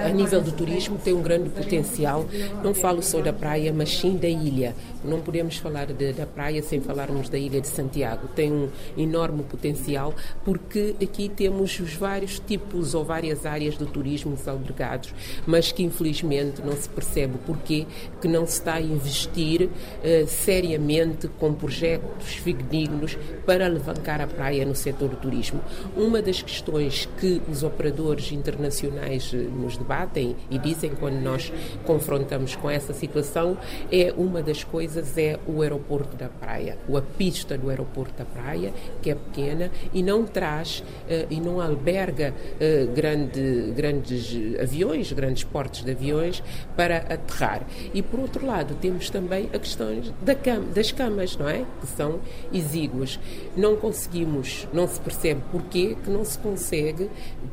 a 0.05 0.09
nível 0.09 0.41
do 0.41 0.51
turismo, 0.51 0.97
tem 0.97 1.13
um 1.13 1.21
grande 1.21 1.49
potencial. 1.49 2.25
Não 2.63 2.73
falo 2.73 3.01
só 3.01 3.21
da 3.21 3.33
praia, 3.33 3.73
mas 3.73 3.89
sim 3.97 4.15
da 4.17 4.27
ilha. 4.27 4.75
Não 5.03 5.19
podemos 5.19 5.57
falar 5.57 5.87
de, 5.87 6.13
da 6.13 6.25
praia 6.25 6.61
sem 6.61 6.79
falarmos 6.79 7.29
da 7.29 7.37
ilha 7.37 7.59
de 7.59 7.67
Santiago. 7.67 8.27
Tem 8.35 8.51
um 8.51 8.69
enorme 8.97 9.43
potencial 9.43 10.13
porque 10.45 10.95
aqui 11.01 11.29
temos 11.29 11.79
os 11.79 11.93
vários 11.93 12.39
tipos 12.39 12.93
ou 12.93 13.03
várias 13.03 13.45
áreas 13.45 13.77
de 13.77 13.85
turismo 13.85 14.37
albergados, 14.45 15.13
mas 15.45 15.71
que 15.71 15.83
infelizmente 15.83 16.61
não 16.61 16.73
se 16.73 16.89
percebe 16.89 17.37
porquê 17.45 17.85
que 18.19 18.27
não 18.27 18.45
se 18.45 18.53
está 18.53 18.75
a 18.75 18.81
investir 18.81 19.63
uh, 19.63 20.27
seriamente 20.27 21.27
com 21.39 21.53
projetos 21.53 22.33
fidedignos 22.35 23.17
para 23.45 23.65
alavancar 23.65 24.21
a 24.21 24.27
praia 24.27 24.65
no 24.65 24.75
setor 24.75 25.09
do 25.09 25.15
turismo. 25.15 25.61
Uma 25.95 26.21
das 26.21 26.41
questões 26.51 27.07
que 27.17 27.41
os 27.49 27.63
operadores 27.63 28.31
internacionais 28.31 29.31
eh, 29.33 29.37
nos 29.37 29.77
debatem 29.77 30.35
e 30.49 30.59
dizem 30.59 30.91
quando 30.91 31.21
nós 31.21 31.51
confrontamos 31.85 32.55
com 32.57 32.69
essa 32.69 32.93
situação 32.93 33.57
é 33.89 34.13
uma 34.17 34.43
das 34.43 34.63
coisas 34.63 35.17
é 35.17 35.39
o 35.47 35.61
aeroporto 35.61 36.17
da 36.17 36.27
praia, 36.27 36.77
ou 36.89 36.97
a 36.97 37.01
pista 37.01 37.57
do 37.57 37.69
aeroporto 37.69 38.17
da 38.17 38.25
praia, 38.25 38.73
que 39.01 39.09
é 39.09 39.15
pequena 39.15 39.71
e 39.93 40.03
não 40.03 40.25
traz 40.25 40.79
uh, 40.79 41.27
e 41.29 41.39
não 41.39 41.61
alberga 41.61 42.33
uh, 42.33 42.91
grande, 42.93 43.71
grandes 43.75 44.35
aviões, 44.61 45.11
grandes 45.13 45.43
portos 45.45 45.83
de 45.83 45.91
aviões 45.91 46.43
para 46.75 46.97
aterrar. 46.97 47.65
E 47.93 48.01
por 48.01 48.19
outro 48.19 48.45
lado, 48.45 48.75
temos 48.81 49.09
também 49.09 49.49
a 49.53 49.59
questão 49.59 50.01
da 50.21 50.35
cama, 50.35 50.65
das 50.73 50.91
camas, 50.91 51.37
não 51.37 51.47
é? 51.47 51.65
Que 51.79 51.87
são 51.87 52.19
exíguas. 52.51 53.19
Não 53.55 53.75
conseguimos, 53.75 54.67
não 54.73 54.87
se 54.87 54.99
percebe 54.99 55.41
porquê 55.51 55.95
que 56.03 56.09
não 56.09 56.25
se 56.25 56.37
consegue 56.41 57.09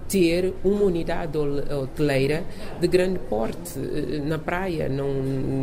ter 0.08 0.54
uma 0.64 0.84
unidade 0.84 1.36
hoteleira 1.38 2.44
de 2.80 2.88
grande 2.88 3.18
porte 3.18 3.78
eh, 3.78 4.20
na 4.24 4.38
praia. 4.38 4.88
Não, 4.88 5.08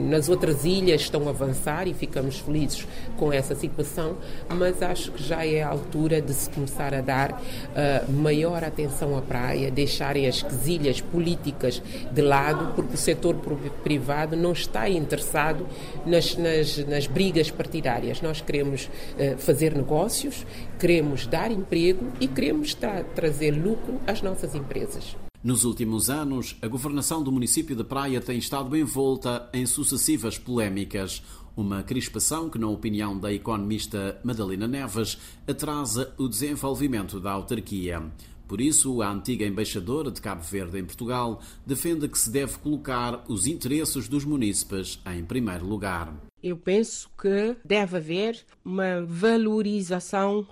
nas 0.09 0.29
outras 0.29 0.63
ilhas 0.65 1.01
estão 1.01 1.27
a 1.27 1.31
avançar 1.31 1.87
e 1.87 1.93
ficamos 1.93 2.39
felizes 2.39 2.87
com 3.17 3.31
essa 3.33 3.55
situação, 3.55 4.17
mas 4.49 4.81
acho 4.81 5.11
que 5.11 5.23
já 5.23 5.45
é 5.45 5.63
a 5.63 5.69
altura 5.69 6.21
de 6.21 6.33
se 6.33 6.49
começar 6.49 6.93
a 6.93 7.01
dar 7.01 7.31
uh, 7.31 8.11
maior 8.11 8.63
atenção 8.63 9.17
à 9.17 9.21
praia, 9.21 9.71
deixarem 9.71 10.27
as 10.27 10.41
quesilhas 10.41 11.01
políticas 11.01 11.81
de 12.11 12.21
lado, 12.21 12.73
porque 12.75 12.95
o 12.95 12.97
setor 12.97 13.35
privado 13.83 14.35
não 14.35 14.51
está 14.51 14.89
interessado 14.89 15.65
nas, 16.05 16.35
nas, 16.35 16.77
nas 16.85 17.07
brigas 17.07 17.49
partidárias. 17.49 18.21
Nós 18.21 18.41
queremos 18.41 18.85
uh, 18.85 19.37
fazer 19.37 19.75
negócios, 19.75 20.45
queremos 20.79 21.25
dar 21.25 21.51
emprego 21.51 22.05
e 22.19 22.27
queremos 22.27 22.73
tra 22.73 23.03
trazer 23.15 23.51
lucro 23.51 23.99
às 24.05 24.21
nossas 24.21 24.53
empresas. 24.53 25.15
Nos 25.41 25.63
últimos 25.63 26.09
anos, 26.09 26.57
a 26.61 26.67
governação 26.67 27.23
do 27.23 27.31
município 27.31 27.75
de 27.75 27.83
Praia 27.83 28.19
tem 28.19 28.37
estado 28.37 28.75
envolta 28.75 29.49
em 29.53 29.65
sucessivas 29.65 30.37
polémicas. 30.37 31.23
Uma 31.55 31.83
crispação 31.83 32.49
que, 32.49 32.57
na 32.57 32.67
opinião 32.67 33.17
da 33.17 33.31
economista 33.31 34.19
Madalena 34.23 34.67
Neves, 34.67 35.17
atrasa 35.47 36.13
o 36.17 36.27
desenvolvimento 36.27 37.19
da 37.19 37.31
autarquia. 37.31 38.03
Por 38.47 38.59
isso, 38.59 39.01
a 39.01 39.11
antiga 39.11 39.45
embaixadora 39.45 40.11
de 40.11 40.19
Cabo 40.21 40.41
Verde 40.41 40.79
em 40.79 40.85
Portugal 40.85 41.39
defende 41.65 42.07
que 42.07 42.19
se 42.19 42.29
deve 42.29 42.57
colocar 42.57 43.23
os 43.27 43.47
interesses 43.47 44.07
dos 44.07 44.25
munícipes 44.25 44.99
em 45.05 45.23
primeiro 45.23 45.65
lugar. 45.65 46.13
Eu 46.43 46.57
penso 46.57 47.09
que 47.19 47.55
deve 47.63 47.97
haver 47.97 48.43
uma 48.63 49.03
valorização 49.03 50.47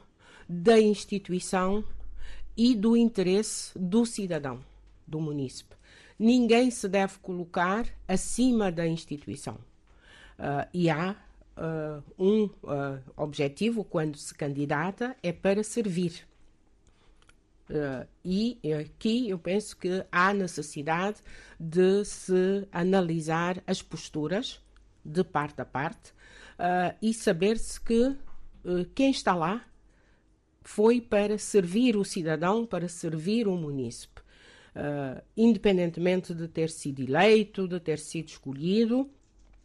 da 0.47 0.79
instituição 0.79 1.83
e 2.55 2.75
do 2.75 2.95
interesse 2.95 3.77
do 3.77 4.05
cidadão, 4.05 4.63
do 5.07 5.19
munícipe. 5.19 5.75
Ninguém 6.17 6.69
se 6.71 6.87
deve 6.87 7.17
colocar 7.19 7.85
acima 8.07 8.71
da 8.71 8.87
instituição. 8.87 9.55
Uh, 10.37 10.67
e 10.73 10.89
há 10.89 11.15
uh, 11.57 12.03
um 12.17 12.45
uh, 12.45 12.99
objetivo 13.15 13.83
quando 13.83 14.17
se 14.17 14.33
candidata 14.33 15.15
é 15.21 15.31
para 15.31 15.63
servir. 15.63 16.27
e 18.23 18.59
aqui 18.79 19.29
eu 19.29 19.39
penso 19.39 19.75
que 19.77 20.05
há 20.11 20.33
necessidade 20.33 21.17
de 21.59 22.03
se 22.05 22.67
analisar 22.71 23.63
as 23.65 23.81
posturas 23.81 24.61
de 25.03 25.23
parte 25.23 25.61
a 25.61 25.65
parte 25.65 26.13
e 27.01 27.13
saber-se 27.13 27.81
que 27.81 28.15
quem 28.93 29.09
está 29.09 29.33
lá 29.33 29.65
foi 30.63 31.01
para 31.01 31.37
servir 31.37 31.95
o 31.95 32.03
cidadão, 32.03 32.65
para 32.65 32.87
servir 32.87 33.47
o 33.47 33.55
munícipe. 33.57 34.21
Uh, 34.75 35.21
independentemente 35.37 36.33
de 36.33 36.47
ter 36.47 36.69
sido 36.69 37.01
eleito, 37.01 37.67
de 37.67 37.79
ter 37.79 37.99
sido 37.99 38.29
escolhido, 38.29 39.07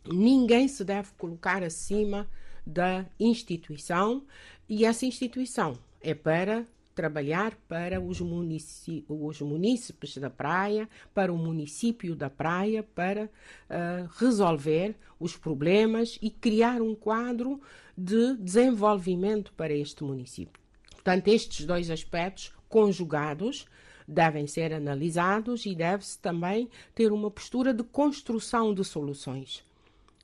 ninguém 0.07 0.69
se 0.69 0.85
deve 0.85 1.09
colocar 1.17 1.63
acima 1.63 2.29
da 2.67 3.07
instituição 3.19 4.23
e 4.69 4.85
essa 4.85 5.07
instituição 5.07 5.79
é 6.03 6.13
para 6.13 6.67
trabalhar 6.95 7.55
para 7.69 8.01
os, 8.01 8.21
os 8.21 9.41
munícipes 9.41 10.19
da 10.19 10.29
praia, 10.29 10.89
para 11.15 11.33
o 11.33 11.39
município 11.39 12.17
da 12.17 12.29
praia, 12.29 12.83
para 12.83 13.27
uh, 13.27 14.09
resolver 14.19 14.97
os 15.19 15.37
problemas 15.37 16.19
e 16.21 16.29
criar 16.29 16.83
um 16.83 16.97
quadro 16.97 17.61
de 17.97 18.35
desenvolvimento 18.37 19.53
para 19.53 19.73
este 19.73 20.03
município. 20.03 20.61
Portanto, 21.09 21.29
estes 21.29 21.65
dois 21.65 21.89
aspectos 21.89 22.53
conjugados 22.69 23.67
devem 24.07 24.47
ser 24.47 24.75
analisados 24.75 25.65
e 25.65 25.75
deve-se 25.75 26.19
também 26.19 26.69
ter 26.95 27.13
uma 27.13 27.31
postura 27.31 27.73
de 27.73 27.83
construção 27.83 28.75
de 28.75 28.85
soluções. 28.85 29.65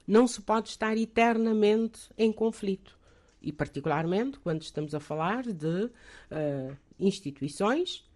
Não 0.07 0.27
se 0.27 0.43
pode 0.43 0.69
estar 0.69 0.95
eternamente 0.95 2.11
em 2.19 2.31
conflito. 2.31 2.99
E, 3.41 3.51
particularmente, 3.51 4.39
quando 4.41 4.61
estamos 4.61 4.95
a 4.95 5.01
falar 5.01 5.45
de 5.45 5.85
uh, 5.85 6.77
instituições 7.01 8.07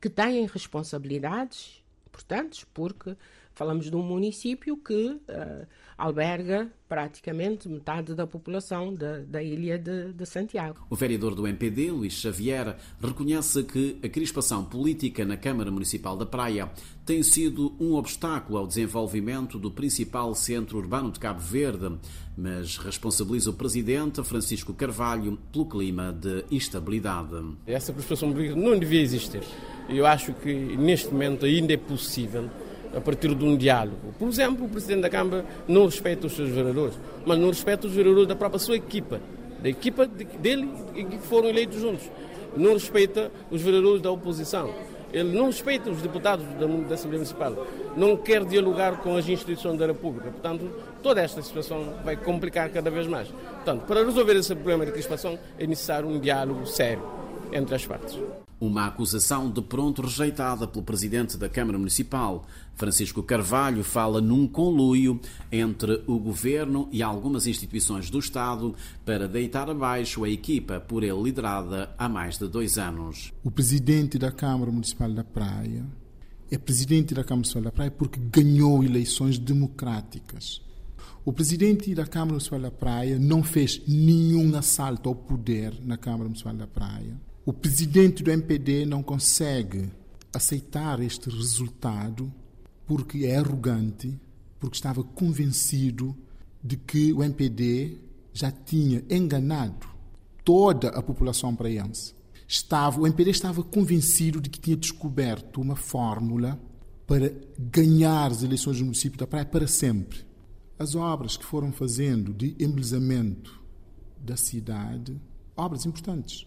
que 0.00 0.08
têm 0.08 0.46
responsabilidades 0.46 1.82
importantes, 2.06 2.62
porque 2.72 3.16
falamos 3.54 3.90
de 3.90 3.96
um 3.96 4.02
município 4.02 4.76
que 4.76 5.08
uh, 5.08 5.66
alberga 5.96 6.70
praticamente 6.88 7.68
metade 7.68 8.14
da 8.14 8.26
população 8.26 8.92
da, 8.92 9.18
da 9.20 9.42
ilha 9.42 9.78
de, 9.78 10.12
de, 10.12 10.26
Santiago. 10.26 10.84
O 10.90 10.96
vereador 10.96 11.34
do 11.34 11.46
MPD, 11.46 11.90
Luís 11.90 12.12
Xavier, 12.12 12.76
reconhece 13.00 13.62
que 13.62 13.98
a 14.02 14.08
crispação 14.08 14.64
política 14.64 15.24
na 15.24 15.36
Câmara 15.36 15.70
Municipal 15.70 16.16
da 16.16 16.26
Praia 16.26 16.70
tem 17.06 17.22
sido 17.22 17.74
um 17.80 17.94
obstáculo 17.94 18.58
ao 18.58 18.66
desenvolvimento 18.66 19.58
do 19.58 19.70
principal 19.70 20.34
centro 20.34 20.76
urbano 20.78 21.10
de 21.10 21.20
Cabo 21.20 21.40
Verde, 21.40 21.96
mas 22.36 22.76
responsabiliza 22.76 23.50
o 23.50 23.54
presidente 23.54 24.22
Francisco 24.22 24.74
Carvalho 24.74 25.38
pelo 25.52 25.66
clima 25.66 26.12
de 26.12 26.44
instabilidade. 26.50 27.36
Essa 27.66 27.92
crispação 27.92 28.32
política 28.32 28.58
não 28.58 28.78
devia 28.78 29.00
existir. 29.00 29.42
Eu 29.88 30.04
acho 30.04 30.32
que 30.34 30.52
neste 30.76 31.10
momento 31.10 31.46
ainda 31.46 31.72
é 31.72 31.76
possível 31.76 32.50
a 32.96 33.00
partir 33.00 33.34
de 33.34 33.44
um 33.44 33.56
diálogo. 33.56 34.14
Por 34.18 34.28
exemplo, 34.28 34.66
o 34.66 34.68
Presidente 34.68 35.02
da 35.02 35.10
Câmara 35.10 35.44
não 35.66 35.86
respeita 35.86 36.26
os 36.26 36.34
seus 36.34 36.50
vereadores, 36.50 36.98
mas 37.24 37.38
não 37.38 37.48
respeita 37.48 37.86
os 37.86 37.92
vereadores 37.92 38.28
da 38.28 38.36
própria 38.36 38.58
sua 38.58 38.76
equipa, 38.76 39.20
da 39.62 39.68
equipa 39.68 40.06
dele 40.06 40.68
e 40.94 41.04
que 41.04 41.18
foram 41.18 41.48
eleitos 41.48 41.80
juntos. 41.80 42.10
Não 42.56 42.74
respeita 42.74 43.30
os 43.50 43.62
vereadores 43.62 44.02
da 44.02 44.10
oposição. 44.10 44.72
Ele 45.12 45.36
não 45.36 45.46
respeita 45.46 45.90
os 45.90 46.00
deputados 46.00 46.44
da, 46.46 46.94
Assembleia 46.94 47.18
Municipal. 47.18 47.66
Não 47.96 48.16
quer 48.16 48.44
dialogar 48.44 48.98
com 48.98 49.16
as 49.16 49.28
instituições 49.28 49.78
da 49.78 49.86
República. 49.86 50.30
Portanto, 50.30 50.70
toda 51.02 51.20
esta 51.20 51.42
situação 51.42 51.94
vai 52.02 52.16
complicar 52.16 52.70
cada 52.70 52.90
vez 52.90 53.06
mais. 53.06 53.28
Portanto, 53.28 53.82
para 53.86 54.04
resolver 54.04 54.36
esse 54.36 54.54
problema 54.54 54.86
de 54.86 54.92
crispação, 54.92 55.38
é 55.58 55.66
necessário 55.66 56.08
um 56.08 56.18
diálogo 56.18 56.66
sério 56.66 57.21
entre 57.52 57.74
as 57.74 57.86
partes. 57.86 58.18
Uma 58.60 58.86
acusação 58.86 59.50
de 59.50 59.60
pronto 59.60 60.02
rejeitada 60.02 60.68
pelo 60.68 60.84
presidente 60.84 61.36
da 61.36 61.48
Câmara 61.48 61.76
Municipal. 61.76 62.46
Francisco 62.74 63.22
Carvalho 63.22 63.82
fala 63.82 64.20
num 64.20 64.46
conluio 64.46 65.20
entre 65.50 66.02
o 66.06 66.18
governo 66.18 66.88
e 66.92 67.02
algumas 67.02 67.46
instituições 67.46 68.08
do 68.08 68.18
Estado 68.18 68.74
para 69.04 69.26
deitar 69.26 69.68
abaixo 69.68 70.24
a 70.24 70.28
equipa 70.28 70.80
por 70.80 71.02
ele 71.02 71.20
liderada 71.20 71.90
há 71.98 72.08
mais 72.08 72.38
de 72.38 72.46
dois 72.46 72.78
anos. 72.78 73.32
O 73.42 73.50
presidente 73.50 74.16
da 74.16 74.30
Câmara 74.30 74.70
Municipal 74.70 75.10
da 75.10 75.24
Praia 75.24 75.84
é 76.50 76.56
presidente 76.56 77.14
da 77.14 77.24
Câmara 77.24 77.36
Municipal 77.36 77.62
da 77.62 77.72
Praia 77.72 77.90
porque 77.90 78.20
ganhou 78.20 78.84
eleições 78.84 79.38
democráticas. 79.38 80.62
O 81.24 81.32
presidente 81.32 81.94
da 81.94 82.06
Câmara 82.06 82.32
Municipal 82.32 82.60
da 82.60 82.70
Praia 82.70 83.18
não 83.18 83.42
fez 83.42 83.82
nenhum 83.88 84.56
assalto 84.56 85.08
ao 85.08 85.14
poder 85.14 85.74
na 85.84 85.96
Câmara 85.96 86.24
Municipal 86.24 86.54
da 86.54 86.66
Praia 86.66 87.31
o 87.44 87.52
presidente 87.52 88.22
do 88.22 88.30
MPD 88.30 88.86
não 88.86 89.02
consegue 89.02 89.90
aceitar 90.32 91.00
este 91.00 91.28
resultado 91.28 92.32
porque 92.86 93.26
é 93.26 93.36
arrogante, 93.36 94.16
porque 94.60 94.76
estava 94.76 95.02
convencido 95.02 96.16
de 96.62 96.76
que 96.76 97.12
o 97.12 97.22
MPD 97.22 97.98
já 98.32 98.52
tinha 98.52 99.04
enganado 99.10 99.88
toda 100.44 100.90
a 100.90 101.02
população 101.02 101.54
praiense. 101.54 102.14
Estava, 102.46 103.00
o 103.00 103.06
MPD 103.06 103.30
estava 103.30 103.62
convencido 103.64 104.40
de 104.40 104.48
que 104.48 104.60
tinha 104.60 104.76
descoberto 104.76 105.60
uma 105.60 105.74
fórmula 105.74 106.60
para 107.06 107.32
ganhar 107.58 108.30
as 108.30 108.42
eleições 108.42 108.78
do 108.78 108.84
município 108.84 109.18
da 109.18 109.26
Praia 109.26 109.44
para 109.44 109.66
sempre. 109.66 110.24
As 110.78 110.94
obras 110.94 111.36
que 111.36 111.44
foram 111.44 111.72
fazendo 111.72 112.32
de 112.32 112.54
embelezamento 112.60 113.60
da 114.16 114.36
cidade, 114.36 115.20
obras 115.56 115.84
importantes, 115.86 116.46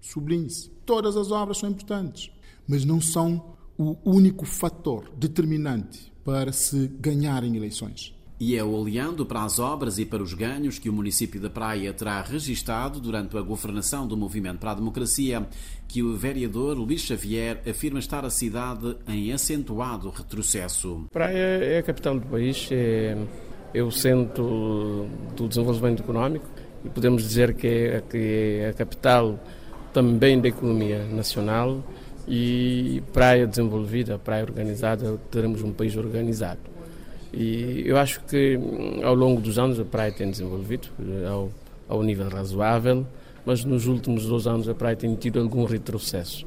Sublinhe-se. 0.00 0.70
Todas 0.84 1.16
as 1.16 1.30
obras 1.30 1.58
são 1.58 1.70
importantes, 1.70 2.30
mas 2.66 2.84
não 2.84 3.00
são 3.00 3.56
o 3.76 3.96
único 4.04 4.44
fator 4.44 5.10
determinante 5.16 6.12
para 6.24 6.52
se 6.52 6.88
ganharem 7.00 7.56
eleições. 7.56 8.14
E 8.40 8.54
é 8.54 8.62
olhando 8.62 9.26
para 9.26 9.42
as 9.42 9.58
obras 9.58 9.98
e 9.98 10.04
para 10.04 10.22
os 10.22 10.32
ganhos 10.32 10.78
que 10.78 10.88
o 10.88 10.92
município 10.92 11.40
da 11.40 11.50
Praia 11.50 11.92
terá 11.92 12.22
registado 12.22 13.00
durante 13.00 13.36
a 13.36 13.40
governação 13.40 14.06
do 14.06 14.16
Movimento 14.16 14.58
para 14.58 14.70
a 14.70 14.74
Democracia 14.74 15.48
que 15.88 16.04
o 16.04 16.16
vereador 16.16 16.76
Luís 16.76 17.00
Xavier 17.00 17.60
afirma 17.68 17.98
estar 17.98 18.24
a 18.24 18.30
cidade 18.30 18.96
em 19.08 19.32
acentuado 19.32 20.08
retrocesso. 20.10 21.06
Praia 21.12 21.36
é 21.36 21.78
a 21.78 21.82
capital 21.82 22.20
do 22.20 22.26
país, 22.26 22.68
é, 22.70 23.16
é 23.74 23.82
o 23.82 23.90
centro 23.90 25.08
do 25.36 25.48
desenvolvimento 25.48 26.04
económico 26.04 26.46
e 26.84 26.88
podemos 26.88 27.24
dizer 27.24 27.54
que 27.54 27.66
é, 27.66 28.00
que 28.02 28.60
é 28.60 28.68
a 28.68 28.72
capital 28.72 29.40
também 29.98 30.40
da 30.40 30.46
economia 30.46 31.04
nacional 31.06 31.82
e 32.28 33.02
praia 33.12 33.48
desenvolvida, 33.48 34.16
praia 34.16 34.44
organizada, 34.44 35.18
teremos 35.28 35.60
um 35.60 35.72
país 35.72 35.96
organizado. 35.96 36.60
E 37.34 37.82
eu 37.84 37.96
acho 37.96 38.20
que 38.20 38.56
hum, 38.56 39.00
ao 39.02 39.12
longo 39.12 39.40
dos 39.40 39.58
anos 39.58 39.80
a 39.80 39.84
praia 39.84 40.12
tem 40.12 40.30
desenvolvido 40.30 40.86
eh, 41.00 41.26
ao, 41.26 41.50
ao 41.88 42.00
nível 42.04 42.28
razoável, 42.28 43.04
mas 43.44 43.64
nos 43.64 43.88
últimos 43.88 44.24
dois 44.24 44.46
anos 44.46 44.68
a 44.68 44.74
praia 44.74 44.94
tem 44.94 45.12
tido 45.16 45.40
algum 45.40 45.64
retrocesso. 45.64 46.46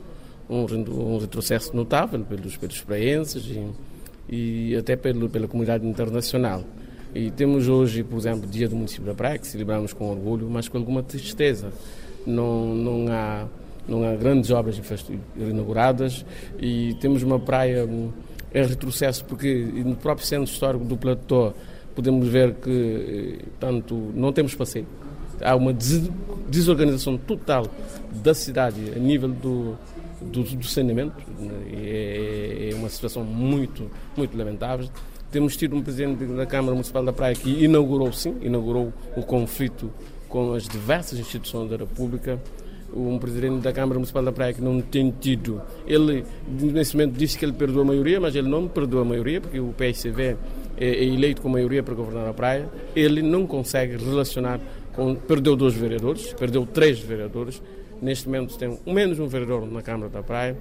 Um, 0.50 0.66
um 0.90 1.18
retrocesso 1.18 1.76
notável 1.76 2.22
pelos, 2.22 2.56
pelos 2.56 2.80
praenses 2.80 3.46
e, 4.30 4.72
e 4.74 4.76
até 4.78 4.96
pelo, 4.96 5.30
pela 5.30 5.48
comunidade 5.48 5.86
internacional. 5.86 6.64
E 7.14 7.30
temos 7.32 7.68
hoje, 7.68 8.02
por 8.02 8.18
exemplo, 8.18 8.48
o 8.48 8.48
Dia 8.48 8.70
do 8.70 8.78
Município 8.78 9.08
da 9.08 9.14
Praia, 9.14 9.38
que 9.38 9.46
celebramos 9.46 9.92
com 9.92 10.10
orgulho, 10.10 10.50
mas 10.50 10.70
com 10.70 10.78
alguma 10.78 11.04
tristeza. 11.04 11.74
Não, 12.26 12.76
não, 12.76 13.06
há, 13.10 13.46
não 13.88 14.08
há 14.08 14.16
grandes 14.16 14.52
obras 14.52 14.80
inauguradas 15.36 16.26
e 16.60 16.96
temos 17.02 17.24
uma 17.24 17.40
praia 17.40 17.86
hum, 17.86 18.12
é 18.54 18.64
retrocesso, 18.64 19.24
porque 19.26 19.54
no 19.86 19.96
próprio 19.96 20.28
centro 20.28 20.52
histórico 20.52 20.84
do 20.84 20.98
Platô 20.98 21.54
podemos 21.96 22.28
ver 22.28 22.54
que 22.56 23.40
eh, 23.42 23.46
tanto 23.60 23.96
não 24.14 24.32
temos 24.34 24.54
passeio, 24.56 24.86
há 25.42 25.56
uma 25.56 25.74
desorganização 26.50 27.18
total 27.18 27.66
da 28.12 28.34
cidade 28.34 28.92
a 28.96 29.00
nível 29.00 29.30
do, 29.30 29.76
do, 30.22 30.44
do 30.44 30.66
saneamento, 30.66 31.16
né, 31.40 31.54
é, 31.74 32.70
é, 32.72 32.76
uma 32.76 32.90
situação 32.90 33.24
muito, 33.24 33.90
muito 34.16 34.38
lamentável. 34.38 34.90
Temos 35.32 35.56
tido 35.56 35.76
um 35.78 35.82
presidente 35.82 36.26
da 36.26 36.46
Câmara 36.46 36.74
Municipal 36.74 37.06
da 37.06 37.14
Praia 37.14 37.34
que 37.36 37.64
inaugurou, 37.64 38.12
sim, 38.12 38.36
inaugurou 38.42 38.92
o 39.16 39.24
conflito 39.24 39.90
com 40.32 40.54
as 40.54 40.68
diversas 40.68 41.20
instituições 41.20 41.70
da 41.70 41.78
República 41.78 42.40
um 42.94 43.18
presidente 43.18 43.62
da 43.62 43.72
Câmara 43.72 43.96
Municipal 43.96 44.24
da 44.24 44.32
Praia 44.32 44.54
que 44.54 44.62
não 44.62 44.82
tem 44.82 45.12
tido. 45.12 45.62
Ele, 45.88 46.26
nesse 46.48 46.96
momento, 46.96 47.18
disse 47.18 47.38
que 47.38 47.46
ele 47.46 47.54
perdoa 47.54 47.84
a 47.84 47.86
maioria, 47.86 48.20
mas 48.20 48.36
ele 48.36 48.50
não 48.50 48.68
perdoa 48.68 49.02
a 49.02 49.06
maioria, 49.06 49.40
porque 49.40 49.60
o 49.60 49.74
PSCV 49.74 50.36
é, 50.78 50.86
é 50.86 51.04
eleito 51.06 51.42
com 51.42 51.50
maioria 51.50 51.82
para 51.82 51.94
governar 51.94 52.28
a 52.28 52.34
praia. 52.34 52.70
Ele 52.96 53.22
não 53.22 53.48
consegue 53.48 53.98
relacionar 53.98 54.60
com. 54.94 55.16
Perdeu 55.16 55.56
dois 55.56 55.74
vereadores, 55.74 56.34
perdeu 56.34 56.66
três 56.66 57.00
vereadores. 57.00 57.62
Neste 58.02 58.28
momento 58.28 58.58
tem 58.58 58.78
menos 58.86 59.20
um 59.20 59.28
vereador 59.28 59.70
na 59.72 59.82
Câmara 59.82 60.10
da 60.10 60.24
Praia. 60.24 60.58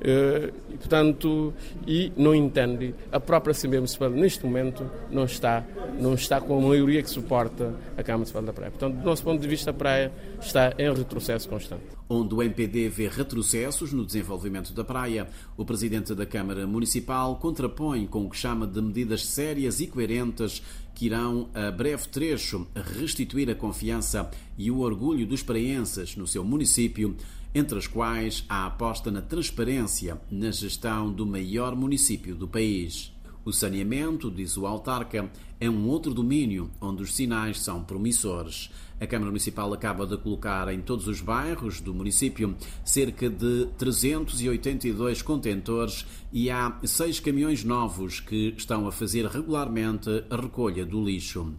Uh, 0.00 0.52
e, 0.70 0.76
portanto, 0.78 1.52
e 1.86 2.10
não 2.16 2.34
entende, 2.34 2.94
a 3.12 3.20
própria 3.20 3.50
Assembleia 3.50 3.82
Municipal 3.82 4.08
neste 4.08 4.44
momento 4.46 4.90
não 5.10 5.24
está, 5.24 5.62
não 6.00 6.14
está 6.14 6.40
com 6.40 6.58
a 6.58 6.68
maioria 6.68 7.02
que 7.02 7.10
suporta 7.10 7.74
a 7.96 8.02
Câmara 8.02 8.18
Municipal 8.18 8.42
da 8.42 8.52
Praia. 8.52 8.70
Portanto, 8.70 8.96
do 8.96 9.04
nosso 9.04 9.22
ponto 9.22 9.40
de 9.40 9.46
vista, 9.46 9.70
a 9.70 9.74
Praia 9.74 10.10
está 10.40 10.72
em 10.78 10.92
retrocesso 10.92 11.48
constante. 11.48 11.82
Onde 12.08 12.34
o 12.34 12.42
MPD 12.42 12.88
vê 12.88 13.08
retrocessos 13.08 13.92
no 13.92 14.04
desenvolvimento 14.04 14.72
da 14.72 14.82
praia, 14.82 15.28
o 15.56 15.64
Presidente 15.64 16.14
da 16.14 16.26
Câmara 16.26 16.66
Municipal 16.66 17.36
contrapõe 17.36 18.06
com 18.06 18.24
o 18.24 18.30
que 18.30 18.36
chama 18.36 18.66
de 18.66 18.80
medidas 18.80 19.26
sérias 19.26 19.80
e 19.80 19.86
coerentes 19.86 20.62
que 20.94 21.06
irão, 21.06 21.48
a 21.54 21.70
breve 21.70 22.08
trecho, 22.08 22.66
restituir 22.74 23.48
a 23.48 23.54
confiança 23.54 24.30
e 24.58 24.70
o 24.70 24.80
orgulho 24.80 25.26
dos 25.26 25.42
praenses 25.42 26.16
no 26.16 26.26
seu 26.26 26.44
município 26.44 27.16
entre 27.54 27.78
as 27.78 27.86
quais 27.86 28.44
a 28.48 28.66
aposta 28.66 29.10
na 29.10 29.20
transparência 29.20 30.20
na 30.30 30.50
gestão 30.50 31.12
do 31.12 31.26
maior 31.26 31.74
município 31.74 32.34
do 32.34 32.46
país. 32.46 33.12
O 33.44 33.52
saneamento, 33.52 34.30
diz 34.30 34.56
o 34.56 34.66
autarca, 34.66 35.30
é 35.58 35.68
um 35.68 35.88
outro 35.88 36.12
domínio 36.12 36.70
onde 36.80 37.02
os 37.02 37.14
sinais 37.14 37.60
são 37.60 37.82
promissores. 37.82 38.70
A 39.00 39.06
Câmara 39.06 39.30
Municipal 39.30 39.72
acaba 39.72 40.06
de 40.06 40.16
colocar 40.18 40.72
em 40.72 40.80
todos 40.82 41.08
os 41.08 41.22
bairros 41.22 41.80
do 41.80 41.94
município 41.94 42.54
cerca 42.84 43.30
de 43.30 43.66
382 43.78 45.22
contentores 45.22 46.06
e 46.30 46.50
há 46.50 46.78
seis 46.84 47.18
caminhões 47.18 47.64
novos 47.64 48.20
que 48.20 48.54
estão 48.56 48.86
a 48.86 48.92
fazer 48.92 49.24
regularmente 49.26 50.24
a 50.28 50.36
recolha 50.36 50.84
do 50.84 51.02
lixo. 51.02 51.54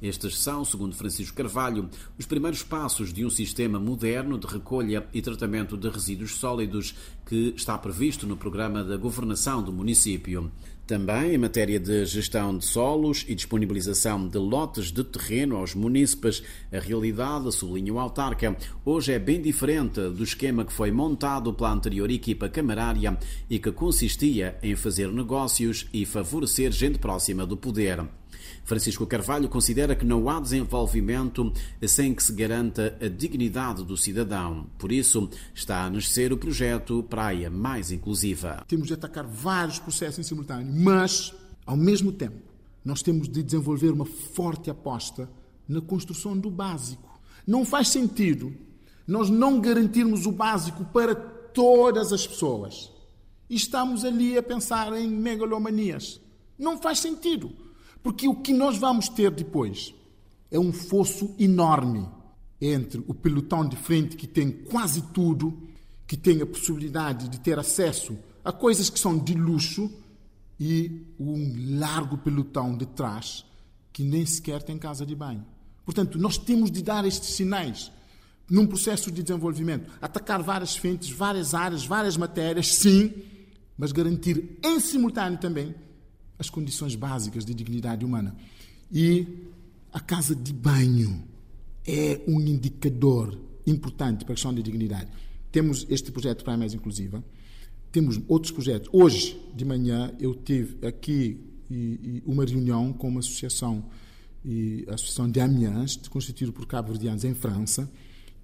Estes 0.00 0.38
são, 0.38 0.64
segundo 0.64 0.94
Francisco 0.94 1.36
Carvalho, 1.36 1.88
os 2.18 2.26
primeiros 2.26 2.62
passos 2.62 3.12
de 3.12 3.24
um 3.24 3.30
sistema 3.30 3.80
moderno 3.80 4.38
de 4.38 4.46
recolha 4.46 5.06
e 5.12 5.22
tratamento 5.22 5.76
de 5.76 5.88
resíduos 5.88 6.34
sólidos 6.34 6.94
que 7.24 7.54
está 7.56 7.78
previsto 7.78 8.26
no 8.26 8.36
programa 8.36 8.84
da 8.84 8.96
governação 8.96 9.62
do 9.62 9.72
município. 9.72 10.50
Também 10.86 11.34
em 11.34 11.38
matéria 11.38 11.80
de 11.80 12.04
gestão 12.06 12.56
de 12.56 12.64
solos 12.64 13.24
e 13.26 13.34
disponibilização 13.34 14.28
de 14.28 14.38
lotes 14.38 14.92
de 14.92 15.02
terreno 15.02 15.56
aos 15.56 15.74
munícipes, 15.74 16.44
a 16.72 16.78
realidade, 16.78 17.52
sublinha 17.52 17.92
o 17.92 17.98
autarca, 17.98 18.56
hoje 18.84 19.12
é 19.12 19.18
bem 19.18 19.42
diferente 19.42 20.00
do 20.10 20.22
esquema 20.22 20.64
que 20.64 20.72
foi 20.72 20.92
montado 20.92 21.52
pela 21.52 21.72
anterior 21.72 22.08
equipa 22.08 22.48
camarária 22.48 23.18
e 23.50 23.58
que 23.58 23.72
consistia 23.72 24.56
em 24.62 24.76
fazer 24.76 25.08
negócios 25.08 25.88
e 25.92 26.06
favorecer 26.06 26.70
gente 26.70 27.00
próxima 27.00 27.44
do 27.44 27.56
poder. 27.56 28.06
Francisco 28.66 29.06
Carvalho 29.06 29.48
considera 29.48 29.94
que 29.94 30.04
não 30.04 30.28
há 30.28 30.40
desenvolvimento 30.40 31.52
sem 31.86 32.12
que 32.12 32.22
se 32.22 32.32
garanta 32.32 32.98
a 33.00 33.06
dignidade 33.06 33.84
do 33.84 33.96
cidadão. 33.96 34.66
Por 34.76 34.90
isso, 34.90 35.30
está 35.54 35.84
a 35.84 35.90
nascer 35.90 36.32
o 36.32 36.36
projeto 36.36 37.00
Praia 37.04 37.48
Mais 37.48 37.92
Inclusiva. 37.92 38.64
Temos 38.66 38.88
de 38.88 38.94
atacar 38.94 39.24
vários 39.24 39.78
processos 39.78 40.18
em 40.18 40.22
simultâneo, 40.24 40.74
mas, 40.74 41.32
ao 41.64 41.76
mesmo 41.76 42.10
tempo, 42.10 42.42
nós 42.84 43.02
temos 43.02 43.28
de 43.28 43.40
desenvolver 43.40 43.90
uma 43.90 44.04
forte 44.04 44.68
aposta 44.68 45.30
na 45.68 45.80
construção 45.80 46.36
do 46.36 46.50
básico. 46.50 47.20
Não 47.46 47.64
faz 47.64 47.88
sentido 47.88 48.52
nós 49.06 49.30
não 49.30 49.60
garantirmos 49.60 50.26
o 50.26 50.32
básico 50.32 50.84
para 50.86 51.14
todas 51.14 52.12
as 52.12 52.26
pessoas. 52.26 52.90
E 53.48 53.54
estamos 53.54 54.04
ali 54.04 54.36
a 54.36 54.42
pensar 54.42 54.92
em 54.94 55.08
megalomanias. 55.08 56.20
Não 56.58 56.76
faz 56.78 56.98
sentido. 56.98 57.52
Porque 58.06 58.28
o 58.28 58.36
que 58.36 58.52
nós 58.52 58.78
vamos 58.78 59.08
ter 59.08 59.32
depois 59.32 59.92
é 60.48 60.60
um 60.60 60.72
fosso 60.72 61.34
enorme 61.40 62.08
entre 62.60 63.02
o 63.08 63.12
pelotão 63.12 63.68
de 63.68 63.74
frente 63.74 64.16
que 64.16 64.28
tem 64.28 64.48
quase 64.48 65.02
tudo, 65.12 65.60
que 66.06 66.16
tem 66.16 66.40
a 66.40 66.46
possibilidade 66.46 67.28
de 67.28 67.40
ter 67.40 67.58
acesso 67.58 68.16
a 68.44 68.52
coisas 68.52 68.88
que 68.88 69.00
são 69.00 69.18
de 69.18 69.34
luxo, 69.34 69.90
e 70.60 71.04
um 71.18 71.80
largo 71.80 72.16
pelotão 72.16 72.76
de 72.76 72.86
trás 72.86 73.44
que 73.92 74.04
nem 74.04 74.24
sequer 74.24 74.62
tem 74.62 74.78
casa 74.78 75.04
de 75.04 75.16
banho. 75.16 75.44
Portanto, 75.84 76.16
nós 76.16 76.38
temos 76.38 76.70
de 76.70 76.84
dar 76.84 77.04
estes 77.04 77.30
sinais 77.30 77.90
num 78.48 78.68
processo 78.68 79.10
de 79.10 79.20
desenvolvimento, 79.20 79.90
atacar 80.00 80.40
várias 80.44 80.76
frentes, 80.76 81.10
várias 81.10 81.54
áreas, 81.54 81.84
várias 81.84 82.16
matérias, 82.16 82.72
sim, 82.72 83.12
mas 83.76 83.90
garantir 83.90 84.60
em 84.62 84.78
simultâneo 84.78 85.40
também 85.40 85.74
as 86.38 86.50
condições 86.50 86.94
básicas 86.94 87.44
de 87.44 87.54
dignidade 87.54 88.04
humana. 88.04 88.36
E 88.92 89.26
a 89.92 90.00
casa 90.00 90.34
de 90.34 90.52
banho 90.52 91.24
é 91.86 92.20
um 92.28 92.40
indicador 92.40 93.38
importante 93.66 94.24
para 94.24 94.32
a 94.32 94.36
questão 94.36 94.54
de 94.54 94.62
dignidade. 94.62 95.10
Temos 95.50 95.86
este 95.88 96.12
projeto 96.12 96.44
para 96.44 96.54
a 96.54 96.56
Mais 96.56 96.74
Inclusiva, 96.74 97.24
temos 97.90 98.20
outros 98.28 98.52
projetos. 98.52 98.88
Hoje 98.92 99.40
de 99.54 99.64
manhã 99.64 100.12
eu 100.20 100.34
tive 100.34 100.86
aqui 100.86 101.40
uma 102.24 102.44
reunião 102.44 102.92
com 102.92 103.08
uma 103.08 103.20
associação, 103.20 103.86
a 104.88 104.94
Associação 104.94 105.30
de 105.30 105.40
Amiens, 105.40 105.96
constituída 106.08 106.52
por 106.52 106.66
cabo-verdianos 106.66 107.24
em 107.24 107.34
França, 107.34 107.90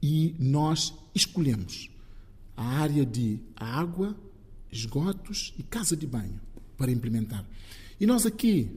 e 0.02 0.34
nós 0.38 0.94
escolhemos 1.14 1.90
a 2.56 2.64
área 2.64 3.06
de 3.06 3.38
água, 3.54 4.16
esgotos 4.70 5.54
e 5.58 5.62
casa 5.62 5.96
de 5.96 6.06
banho 6.06 6.40
para 6.76 6.90
implementar. 6.90 7.46
E 8.02 8.06
nós 8.06 8.26
aqui, 8.26 8.68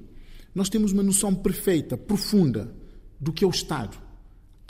nós 0.54 0.70
temos 0.70 0.92
uma 0.92 1.02
noção 1.02 1.34
perfeita, 1.34 1.98
profunda, 1.98 2.72
do 3.20 3.34
que 3.34 3.44
é 3.44 3.48
o 3.48 3.50
Estado. 3.50 3.98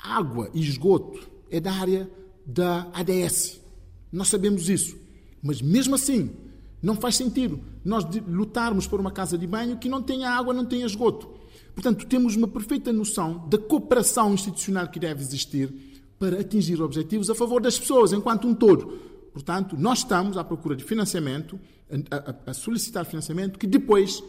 Água 0.02 0.50
e 0.54 0.62
esgoto 0.62 1.30
é 1.52 1.60
da 1.60 1.74
área 1.74 2.10
da 2.46 2.90
ADS. 2.94 3.60
Nós 4.10 4.30
sabemos 4.30 4.70
isso. 4.70 4.96
Mas 5.44 5.62
mesmo 5.62 5.96
assim, 5.96 6.32
não 6.82 6.96
faz 6.96 7.18
sentido 7.18 7.60
nós 7.84 8.06
lutarmos 8.26 8.88
por 8.88 8.98
uma 8.98 9.12
casa 9.12 9.38
de 9.38 9.46
banho 9.46 9.78
que 9.78 9.90
não 9.90 10.02
tenha 10.02 10.30
água, 10.30 10.54
não 10.54 10.66
tenha 10.66 10.86
esgoto. 10.86 11.30
Portanto, 11.74 12.06
temos 12.06 12.38
uma 12.38 12.48
perfeita 12.48 12.94
noção 12.94 13.46
da 13.50 13.58
cooperação 13.58 14.34
institucional 14.34 14.88
que 14.88 15.02
deve 15.02 15.22
existir 15.22 16.02
para 16.18 16.40
atingir 16.40 16.82
objetivos 16.82 17.30
a 17.30 17.36
favor 17.36 17.62
das 17.62 17.78
pessoas, 17.78 18.14
enquanto 18.14 18.48
um 18.48 18.56
todo. 18.56 18.88
Portanto, 19.34 19.76
nós 19.78 19.98
estamos 19.98 20.38
à 20.38 20.46
procura 20.46 20.78
de 20.78 20.84
financiamento, 20.86 21.60
a, 22.10 22.16
a, 22.16 22.52
a 22.52 22.54
solicitar 22.54 23.04
financiamento 23.04 23.60
que 23.60 23.68
depois 23.68 24.24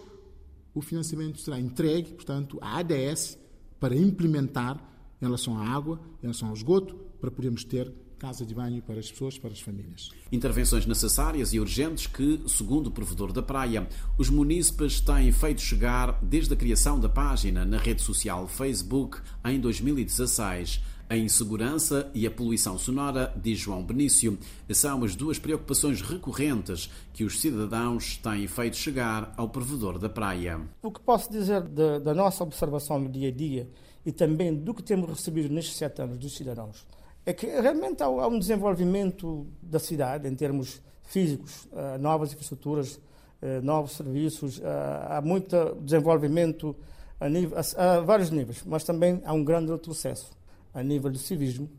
o 0.77 0.83
financiamento 0.83 1.41
será 1.41 1.59
entregue, 1.59 2.13
portanto, 2.13 2.59
à 2.61 2.79
ADS 2.81 3.39
para 3.81 3.97
implementar 3.97 4.77
em 5.21 5.25
relação 5.25 5.57
à 5.57 5.67
água, 5.67 5.99
em 6.19 6.23
relação 6.23 6.49
ao 6.49 6.55
esgoto, 6.55 6.95
para 7.19 7.31
podermos 7.31 7.65
ter 7.65 7.91
casa 8.19 8.45
de 8.45 8.55
banho 8.55 8.83
para 8.83 8.99
as 8.99 9.11
pessoas, 9.11 9.39
para 9.39 9.51
as 9.51 9.61
famílias. 9.61 10.11
Intervenções 10.31 10.85
necessárias 10.85 11.55
e 11.55 11.61
urgentes 11.61 12.07
que, 12.07 12.43
segundo 12.47 12.89
o 12.89 12.91
provedor 12.91 13.33
da 13.33 13.43
praia, 13.43 13.89
os 14.19 14.29
munícipes 14.29 15.01
têm 15.01 15.33
feito 15.33 15.63
chegar 15.63 16.19
desde 16.23 16.53
a 16.53 16.57
criação 16.57 17.01
da 17.01 17.09
página 17.09 17.65
na 17.65 17.79
rede 17.79 18.03
social 18.03 18.47
Facebook 18.47 19.19
em 19.47 19.59
2016. 19.59 20.83
A 21.09 21.17
insegurança 21.17 22.11
e 22.13 22.27
a 22.27 22.31
poluição 22.33 22.77
sonora, 22.77 23.33
diz 23.41 23.61
João 23.61 23.81
Benício, 23.81 24.37
são 24.71 25.05
as 25.05 25.15
duas 25.15 25.39
preocupações 25.39 26.03
recorrentes 26.03 26.91
que 27.13 27.23
os 27.23 27.41
cidadãos 27.41 28.17
têm 28.17 28.49
feito 28.49 28.77
chegar 28.77 29.33
ao 29.37 29.49
provedor 29.49 30.01
da 30.01 30.09
praia. 30.09 30.61
O 30.83 30.91
que 30.91 30.99
posso 30.99 31.31
dizer 31.31 31.63
da, 31.63 32.01
da 32.01 32.13
nossa 32.13 32.43
observação 32.43 32.99
no 32.99 33.09
dia 33.09 33.29
a 33.29 33.31
dia 33.31 33.71
e 34.05 34.11
também 34.11 34.53
do 34.53 34.75
que 34.75 34.83
temos 34.83 35.09
recebido 35.09 35.49
nestes 35.49 35.77
sete 35.77 36.03
anos 36.03 36.19
dos 36.19 36.37
cidadãos 36.37 36.85
é 37.25 37.33
que 37.33 37.47
realmente 37.47 38.03
há, 38.03 38.09
um 38.09 38.39
desenvolvimento 38.39 39.47
da 39.63 39.79
cidade 39.79 40.29
em 40.29 40.35
termos 40.35 40.83
físicos, 41.05 41.67
uh, 41.67 41.99
novas 42.01 42.33
infraestruturas, 42.33 42.97
uh, 43.43 43.63
novos 43.63 43.93
serviços, 43.93 44.59
uh, 44.59 44.63
há 45.09 45.21
muito 45.21 45.57
desenvolvimento 45.83 46.75
a, 47.21 47.29
nível, 47.29 47.57
a, 47.57 47.95
a, 47.95 48.01
vários 48.01 48.31
níveis, 48.31 48.65
mas 48.67 48.83
também 48.83 49.23
há 49.25 49.33
um 49.33 49.45
grande 49.45 49.71
retrocesso 49.71 50.37
a 50.77 50.83
nível 50.83 51.11
do 51.11 51.19
civismo, 51.19 51.71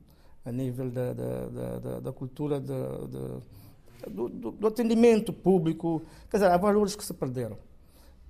a 0.44 0.52
nível 0.52 0.90
da, 0.90 1.14
da, 1.14 1.80
da, 1.80 2.00
da 2.00 2.12
cultura 2.12 2.60
do, 2.60 3.08
do, 4.10 4.52
do, 4.52 4.68
atendimento 4.68 5.32
público, 5.32 6.02
quer 6.32 6.38
dizer, 6.38 6.50
há 6.50 6.58
valores 6.58 6.96
que 6.96 7.06
se 7.06 7.14
perderam. 7.14 7.58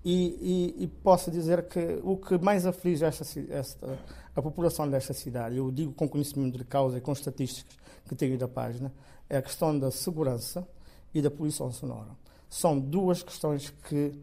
E, 0.04 0.76
e, 0.78 0.84
e 0.84 0.88
posso 0.88 1.32
dizer 1.32 1.70
que 1.70 2.00
o 2.04 2.18
que 2.18 2.38
mais 2.38 2.66
aflige 2.66 3.06
esta, 3.06 3.24
esta, 3.50 3.98
a 4.36 4.42
população 4.42 4.90
desta 4.90 5.14
cidade, 5.14 5.56
eu 5.56 5.72
digo 5.72 5.94
com 5.94 6.08
conhecimento 6.08 6.58
de 6.58 6.66
causa 6.66 6.98
e 6.98 7.02
com 7.02 7.14
estatísticas 7.14 7.78
que 8.08 8.16
tenho 8.16 8.38
da 8.38 8.48
página, 8.48 8.92
é 9.30 9.38
a 9.38 9.42
questão 9.42 9.78
da 9.78 9.90
segurança 9.90 10.68
e 11.14 11.22
da 11.22 11.32
poluição 11.32 11.72
sonora. 11.72 12.12
São 12.50 12.78
duas 12.78 13.24
questões 13.24 13.70
que 13.88 14.20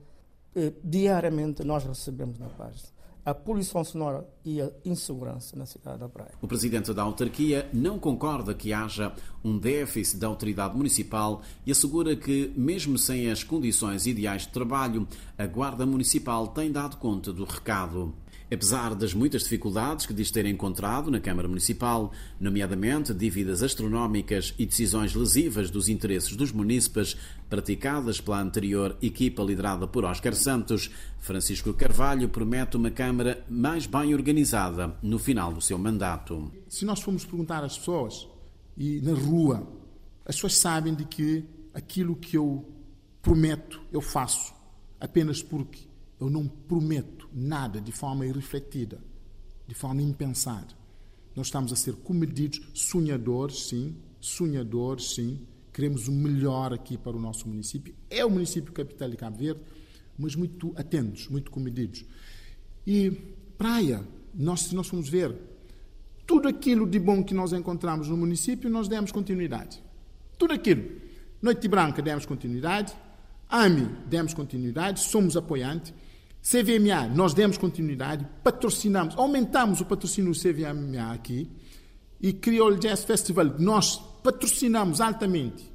eh, 0.55 0.73
diariamente 0.83 1.65
nós 1.65 1.85
recebemos 1.85 2.39
na 2.39 2.49
página 2.49 2.94
a 3.25 3.33
poluição 3.33 3.83
sonora 3.83 4.29
e 4.45 4.61
a 4.61 4.71
insegurança 4.85 5.57
na 5.57 5.65
cidade 5.65 5.99
da 5.99 6.09
Praia. 6.09 6.33
O 6.43 6.47
presidente 6.47 6.93
da 6.93 7.03
autarquia 7.03 7.69
não 7.73 7.99
concorda 7.99 8.53
que 8.55 8.73
haja 8.73 9.13
um 9.43 9.59
déficit 9.59 10.19
da 10.19 10.27
autoridade 10.27 10.77
municipal 10.77 11.43
e 11.65 11.73
assegura 11.73 12.15
que, 12.15 12.53
mesmo 12.57 12.99
sem 12.99 13.31
as 13.31 13.43
condições 13.43 14.07
ideais 14.07 14.43
de 14.43 14.49
trabalho, 14.49 15.09
a 15.39 15.47
Guarda 15.47 15.87
Municipal 15.87 16.49
tem 16.49 16.71
dado 16.71 16.97
conta 16.99 17.33
do 17.33 17.45
recado. 17.45 18.15
Apesar 18.55 18.95
das 18.95 19.13
muitas 19.13 19.43
dificuldades 19.43 20.07
que 20.07 20.15
diz 20.15 20.31
ter 20.31 20.47
encontrado 20.47 21.11
na 21.11 21.19
Câmara 21.19 21.49
Municipal, 21.49 22.13
nomeadamente 22.39 23.13
dívidas 23.13 23.65
astronómicas 23.65 24.55
e 24.57 24.65
decisões 24.65 25.13
lesivas 25.13 25.73
dos 25.73 25.89
interesses 25.89 26.37
dos 26.37 26.53
munícipes 26.53 27.17
praticadas 27.51 28.21
pela 28.21 28.41
anterior 28.41 28.97
equipa 29.03 29.43
liderada 29.43 29.89
por 29.89 30.05
Oscar 30.05 30.37
Santos, 30.37 30.89
Francisco 31.19 31.75
Carvalho 31.75 32.29
promete 32.29 32.77
uma 32.77 32.93
Câmara 32.93 33.45
mais 33.51 33.87
bem 33.87 34.15
organizada 34.15 34.97
no 35.03 35.19
final 35.19 35.53
do 35.53 35.61
seu 35.61 35.77
mandato. 35.77 36.53
Se 36.69 36.85
nós 36.85 37.01
formos 37.01 37.25
perguntar 37.25 37.65
às 37.65 37.77
pessoas, 37.77 38.29
e 38.77 39.01
na 39.01 39.15
rua, 39.15 39.67
as 40.25 40.37
pessoas 40.37 40.55
sabem 40.59 40.95
de 40.95 41.05
que 41.05 41.45
aquilo 41.75 42.15
que 42.15 42.37
eu 42.37 42.73
prometo, 43.21 43.81
eu 43.93 44.01
faço, 44.01 44.55
apenas 45.01 45.43
porque 45.43 45.93
eu 46.21 46.31
não 46.31 46.47
prometo 46.47 47.29
nada 47.33 47.81
de 47.81 47.93
forma 47.93 48.27
irrefletida, 48.27 48.99
de 49.67 49.75
forma 49.75 50.03
impensada. 50.03 50.75
Nós 51.35 51.49
estamos 51.49 51.73
a 51.73 51.77
ser 51.77 51.95
comedidos, 51.97 52.61
sonhadores, 52.73 53.69
sim, 53.69 53.97
sonhadores, 54.21 55.15
sim. 55.15 55.41
Queremos 55.73 56.07
o 56.07 56.13
melhor 56.13 56.73
aqui 56.73 56.97
para 56.97 57.17
o 57.17 57.21
nosso 57.21 57.49
município. 57.49 57.95
É 58.09 58.25
o 58.25 58.31
município 58.31 58.73
capital 58.73 59.11
de 59.11 59.17
Cabo 59.17 59.37
Verde, 59.37 59.61
mas 60.17 60.37
muito 60.37 60.73
atentos, 60.77 61.29
muito 61.29 61.51
comedidos. 61.51 62.05
E 62.87 63.11
praia, 63.59 64.07
nós, 64.33 64.61
se 64.61 64.75
nós 64.75 64.87
formos 64.87 65.09
ver, 65.09 65.35
tudo 66.27 66.49
aquilo 66.49 66.87
de 66.89 66.99
bom 66.99 67.23
que 67.23 67.35
nós 67.35 67.53
encontramos 67.53 68.09
no 68.09 68.17
município, 68.17 68.71
nós 68.71 68.89
demos 68.89 69.11
continuidade. 69.11 69.83
Tudo 70.39 70.55
aquilo. 70.55 70.85
Noite 71.43 71.69
Branca 71.69 72.01
demos 72.01 72.25
continuidade, 72.25 72.95
AMI 73.49 73.89
demos 74.07 74.33
continuidade, 74.33 75.01
somos 75.01 75.37
apoiantes. 75.37 75.93
CVMA, 76.45 77.09
nós 77.09 77.33
demos 77.33 77.57
continuidade, 77.57 78.27
patrocinamos, 78.43 79.17
aumentamos 79.17 79.81
o 79.81 79.87
patrocínio 79.87 80.31
do 80.31 80.39
CVMA 80.39 81.15
aqui 81.15 81.49
e 82.21 82.35
Creole 82.35 82.79
Jazz 82.79 83.03
Festival, 83.03 83.47
nós 83.59 83.97
patrocinamos 84.23 85.01
altamente. 85.01 85.73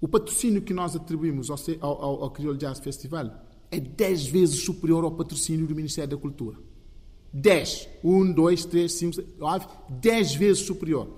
O 0.00 0.06
patrocínio 0.06 0.62
que 0.62 0.72
nós 0.72 0.94
atribuímos 0.94 1.50
ao, 1.50 1.58
ao, 1.80 2.22
ao 2.24 2.30
Creole 2.30 2.56
Jazz 2.56 2.78
Festival 2.78 3.44
é 3.68 3.80
10 3.80 4.26
vezes 4.28 4.60
superior 4.64 5.02
ao 5.02 5.10
patrocínio 5.10 5.66
do 5.66 5.74
Ministério 5.74 6.10
da 6.10 6.16
Cultura. 6.16 6.56
10. 7.32 7.88
1, 8.04 8.32
2, 8.32 8.64
3, 8.64 8.92
5, 8.92 9.22
9, 9.38 9.66
10 9.90 10.34
vezes 10.36 10.64
superior. 10.64 11.08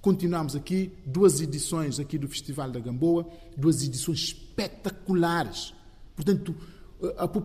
Continuamos 0.00 0.54
aqui, 0.54 0.92
duas 1.04 1.40
edições 1.40 1.98
aqui 1.98 2.16
do 2.16 2.28
Festival 2.28 2.70
da 2.70 2.78
Gamboa, 2.78 3.28
duas 3.56 3.82
edições 3.82 4.18
espetaculares. 4.18 5.74
Portanto, 6.14 6.54